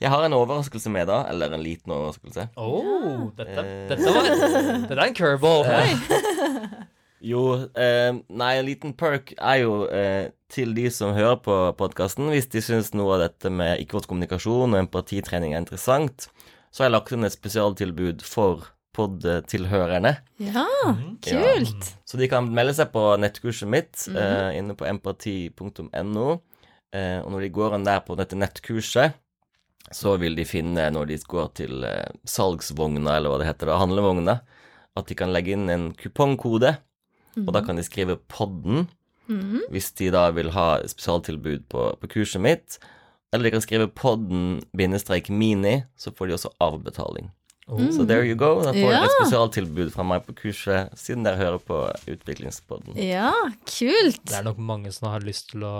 [0.00, 1.22] Jeg har en overraskelse med, da.
[1.28, 2.48] Eller en liten overraskelse.
[2.56, 3.84] Oh, dette, eh.
[3.90, 4.30] dette, var,
[4.86, 5.66] dette er en curveball.
[7.32, 7.44] jo,
[7.76, 12.48] eh, nei, en liten perk er jo eh, til de som hører på podkasten, hvis
[12.52, 16.30] de syns noe av dette med ikke-voldskommunikasjon og empatitrening er interessant,
[16.70, 20.16] så har jeg lagt inn et spesialtilbud for pod-tilhørerne.
[20.42, 21.18] Ja, mm.
[21.22, 21.90] kult.
[21.90, 21.98] Ja.
[22.08, 24.16] Så de kan melde seg på nettkurset mitt mm.
[24.16, 26.28] uh, inne på empati.no.
[26.90, 29.19] Eh, og når de går inn der på dette nettkurset,
[29.92, 33.78] så vil de finne, når de går til eh, salgsvogna, eller hva det heter, da,
[33.80, 34.40] handlevogna,
[34.96, 36.76] at de kan legge inn en kupongkode,
[37.40, 38.88] og da kan de skrive 'podden'
[39.30, 39.60] Mhm.
[39.70, 42.78] hvis de da vil ha spesialtilbud på, på kurset mitt.
[43.32, 47.30] Eller de kan skrive 'podden-mini', så får de også avbetaling.
[47.68, 47.78] Oh.
[47.94, 48.56] Så there you go.
[48.64, 51.78] Da får dere et spesialtilbud fra meg på kurset, siden dere hører på
[52.10, 52.96] Utviklingspodden.
[52.98, 53.30] Ja,
[53.62, 54.24] kult.
[54.26, 55.74] Det er nok mange som har lyst til å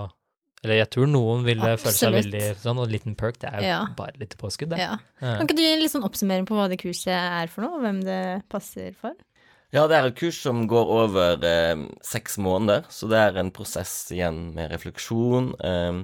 [0.63, 3.61] Eller jeg tror noen ville føle seg veldig sånn, og en liten perk, det er
[3.63, 3.79] jo Ja.
[3.97, 4.77] bare litt påskudd, det.
[4.77, 4.97] Ja.
[5.21, 5.37] Ja.
[5.39, 7.79] Kan ikke du gi en litt sånn oppsummering på hva det kurset er for noe,
[7.79, 9.13] og hvem det passer for?
[9.73, 13.49] Ja, det er et kurs som går over eh, seks måneder, så det er en
[13.55, 15.55] prosess igjen med refleksjon.
[15.63, 16.03] Eh,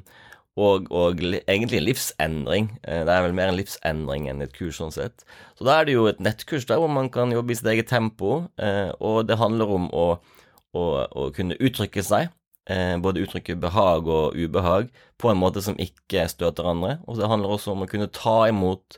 [0.58, 2.70] og, og egentlig en livsendring.
[2.82, 5.22] Eh, det er vel mer en livsendring enn et kurs sånn sett.
[5.60, 7.92] Så da er det jo et nettkurs der hvor man kan jobbe i sitt eget
[7.92, 10.08] tempo, eh, og det handler om å,
[10.74, 12.32] å, å kunne uttrykke seg.
[12.68, 14.90] Eh, både uttrykke behag og ubehag
[15.22, 16.98] på en måte som ikke støter andre.
[17.08, 18.98] Og det handler også om å kunne ta imot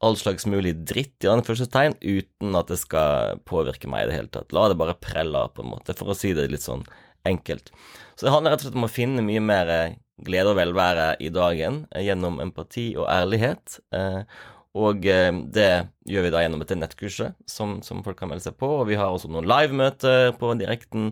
[0.00, 4.32] all slags mulig dritt i anførselstegn uten at det skal påvirke meg i det hele
[4.32, 4.54] tatt.
[4.56, 6.86] La det bare prelle av, på en måte, for å si det litt sånn
[7.28, 7.68] enkelt.
[8.16, 11.10] Så det handler rett og slett om å finne mye mer eh, glede og velvære
[11.20, 13.76] i dagen eh, gjennom empati og ærlighet.
[14.80, 15.70] Og det
[16.06, 18.68] gjør vi da gjennom dette nettkurset som, som folk kan melde seg på.
[18.78, 21.10] Og vi har også noen livemøter på direkten,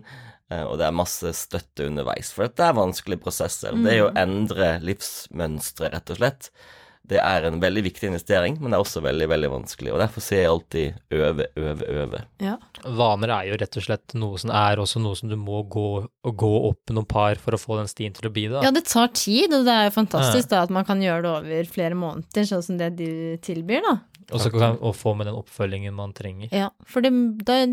[0.49, 2.33] og det er masse støtte underveis.
[2.33, 3.77] For dette er vanskelige prosesser.
[3.77, 6.51] Det er jo å endre livsmønstre, rett og slett.
[7.09, 9.93] Det er en veldig viktig investering, men det er også veldig, veldig vanskelig.
[9.95, 12.19] Og derfor sier jeg alltid øve, øve, øve.
[12.43, 12.53] Ja.
[12.99, 15.87] Vaner er jo rett og slett noe som er også noe som du må gå,
[16.21, 18.61] gå opp noen par for å få den stien til å bli det.
[18.65, 21.33] ja, det tar tid, og det er jo fantastisk da at man kan gjøre det
[21.33, 23.09] over flere måneder, sånn som det du
[23.45, 23.97] tilbyr, da.
[24.29, 26.51] Og så kan man få med den oppfølgingen man trenger.
[26.53, 27.09] Ja, for det,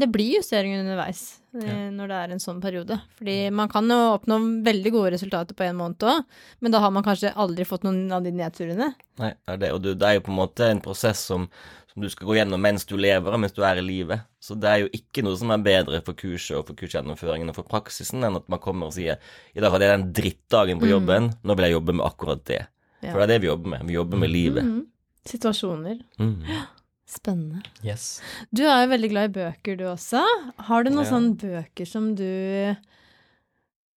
[0.00, 2.98] det blir justeringer underveis eh, når det er en sånn periode.
[3.18, 6.22] Fordi man kan jo oppnå veldig gode resultater på en måned òg,
[6.60, 8.92] men da har man kanskje aldri fått noen av de nedturene.
[9.22, 9.72] Nei, det er det.
[9.76, 11.48] Og det er jo på en måte en prosess som,
[11.92, 14.26] som du skal gå gjennom mens du lever, og mens du er i livet.
[14.42, 17.56] Så det er jo ikke noe som er bedre for kurset og for kursgjennomføringen og
[17.58, 19.16] for praksisen enn at man kommer og sier
[19.56, 22.60] i dag hadde jeg den drittdagen på jobben, nå vil jeg jobbe med akkurat det.
[23.02, 23.10] Ja.
[23.10, 23.88] For det er det vi jobber med.
[23.88, 24.64] Vi jobber med livet.
[24.64, 24.84] Mhm.
[25.26, 25.96] Situasjoner.
[26.22, 26.36] Mm.
[27.06, 27.60] Spennende.
[27.86, 28.20] Yes.
[28.50, 30.24] Du er jo veldig glad i bøker, du også.
[30.68, 31.10] Har du noen Ja.
[31.12, 32.26] sånne bøker som du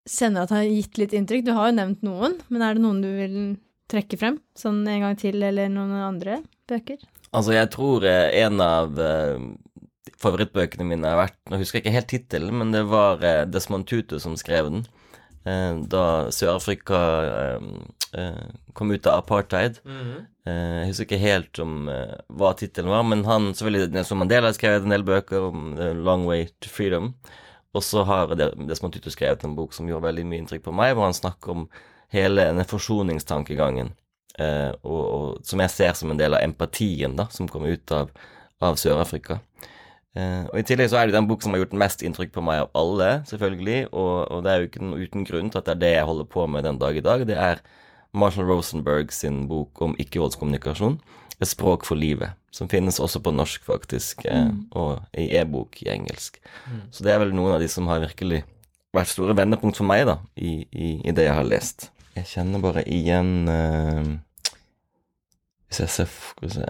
[0.09, 1.45] kjenner at har gitt litt inntrykk?
[1.47, 3.39] Du har jo nevnt noen, men er det noen du vil
[3.89, 4.37] trekke frem?
[4.57, 7.01] Sånn en gang til, eller noen andre bøker?
[7.33, 9.41] Altså, jeg tror eh, en av eh,
[10.21, 13.85] favorittbøkene mine har vært Nå husker jeg ikke helt tittelen, men det var eh, Desmond
[13.89, 14.85] Tutu som skrev den.
[15.45, 16.03] Eh, da
[16.35, 17.67] Sør-Afrika eh,
[18.19, 19.79] eh, kom ut av apartheid.
[19.85, 24.57] Eh, jeg husker ikke helt om hva tittelen var, men han selvfølgelig Nelson Mandela har
[24.57, 27.13] skrevet en del bøker om The Long Way to Freedom.
[27.77, 30.73] Og så har det- Desmond Tutu skrevet en bok som gjorde veldig mye inntrykk på
[30.73, 31.67] meg, hvor han snakker om
[32.09, 33.91] hele denne forsoningstankegangen.
[34.39, 37.91] Eh, og, og som jeg ser som en del av empatien da, som kommer ut
[37.91, 38.09] av,
[38.61, 39.39] av Sør-Afrika.
[40.17, 42.43] Eh, og I tillegg så er det den boken som har gjort mest inntrykk på
[42.45, 43.79] meg av alle, selvfølgelig.
[43.91, 46.09] Og, og det er jo ikke noe uten grunn til at det er det jeg
[46.09, 47.25] holder på med den dag i dag.
[47.29, 47.63] Det er
[48.17, 50.97] Marshall Rosenberg sin bok om ikke-voldskommunikasjon.
[51.39, 52.33] Et språk for livet.
[52.51, 56.41] Som finnes også på norsk, faktisk, eh, og i e-bok i engelsk.
[56.91, 58.41] Så det er vel noen av de som har virkelig
[58.95, 61.91] vært store vendepunkt for meg, da, i, i, i det jeg har lest.
[62.17, 64.07] Jeg kjenner bare igjen eh,
[65.69, 66.69] Hvis jeg ser Skal vi se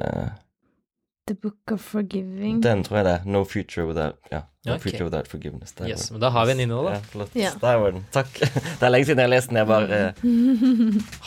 [1.29, 2.59] The Book of Forgiving.
[2.65, 3.17] Den tror jeg det.
[3.29, 4.43] No Future Without yeah.
[4.65, 4.89] No okay.
[4.89, 5.71] Future Without Forgiveness.
[5.77, 6.93] Der Yes, men da har vi en innhold, da.
[6.97, 7.35] Ja, flott.
[7.37, 7.51] Ja.
[7.61, 8.05] Der var den.
[8.15, 8.31] Takk.
[8.79, 9.59] Det er lenge siden jeg har lest den.
[9.61, 10.13] Jeg bare eh,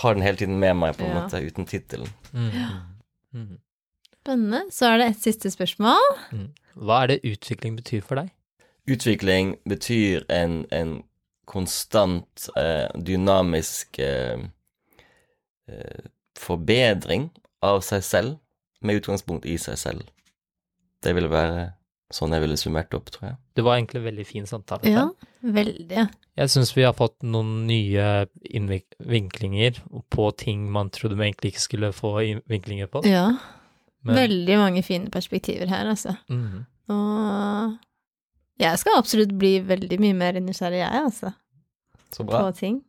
[0.03, 1.23] har den hele tiden med meg, på en Ja.
[1.23, 2.11] måte, uten tittelen.
[2.33, 2.51] Mm.
[3.33, 3.59] Mm.
[4.23, 4.61] Spennende.
[4.70, 6.11] Så er det et siste spørsmål.
[6.33, 6.49] Mm.
[6.83, 8.31] Hva er det utvikling betyr for deg?
[8.91, 10.97] Utvikling betyr en, en
[11.47, 14.45] konstant, eh, dynamisk eh,
[15.69, 16.07] eh,
[16.39, 17.31] forbedring
[17.62, 18.39] av seg selv,
[18.85, 20.03] med utgangspunkt i seg selv.
[21.03, 21.73] Det ville være
[22.13, 23.37] sånn jeg ville summert opp, tror jeg.
[23.57, 24.91] Det var egentlig en veldig fin samtale.
[24.93, 25.07] Ja,
[25.43, 26.09] veldig.
[26.37, 29.81] Jeg syns vi har fått noen nye innvinklinger
[30.13, 33.03] på ting man trodde vi egentlig ikke skulle få innvinklinger på.
[33.09, 33.31] Ja.
[34.05, 36.17] Men- Veldig mange fine perspektiver her, altså.
[36.29, 36.67] Mhm.
[36.89, 37.79] Og
[38.59, 41.33] jeg skal absolutt bli veldig mye mer nysgjerrig, jeg, altså,
[42.11, 42.43] Så bra.
[42.51, 42.83] på ting.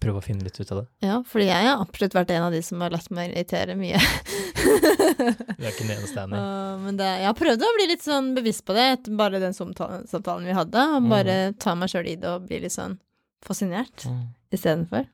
[0.00, 0.86] Prøve å finne litt ut av det.
[1.04, 3.98] Ja, fordi jeg har absolutt vært en av de som har latt meg irritere mye.
[5.60, 6.40] Vi er ikke den eneste enig.
[6.86, 9.56] Men det, jeg har prøvd å bli litt sånn bevisst på det etter bare den
[9.56, 12.96] samtalen, vi hadde, og bare ta meg sjøl i det og bli litt sånn
[13.44, 14.22] fascinert Mm.
[14.52, 15.04] istedenfor.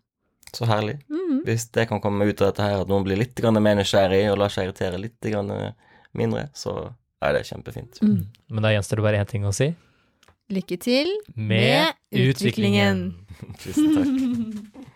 [0.55, 1.01] Så herlig.
[1.11, 1.43] Mm.
[1.45, 4.39] Hvis det kan komme ut av dette her, at noen blir litt mer nysgjerrig og
[4.39, 5.19] lar seg irritere litt
[6.15, 6.93] mindre, så
[7.23, 7.99] er det kjempefint.
[8.03, 8.23] Mm.
[8.55, 9.73] Men da gjenstår det bare én ting å si.
[10.53, 13.15] Lykke til Med utviklingen.
[13.63, 14.87] Tusen takk.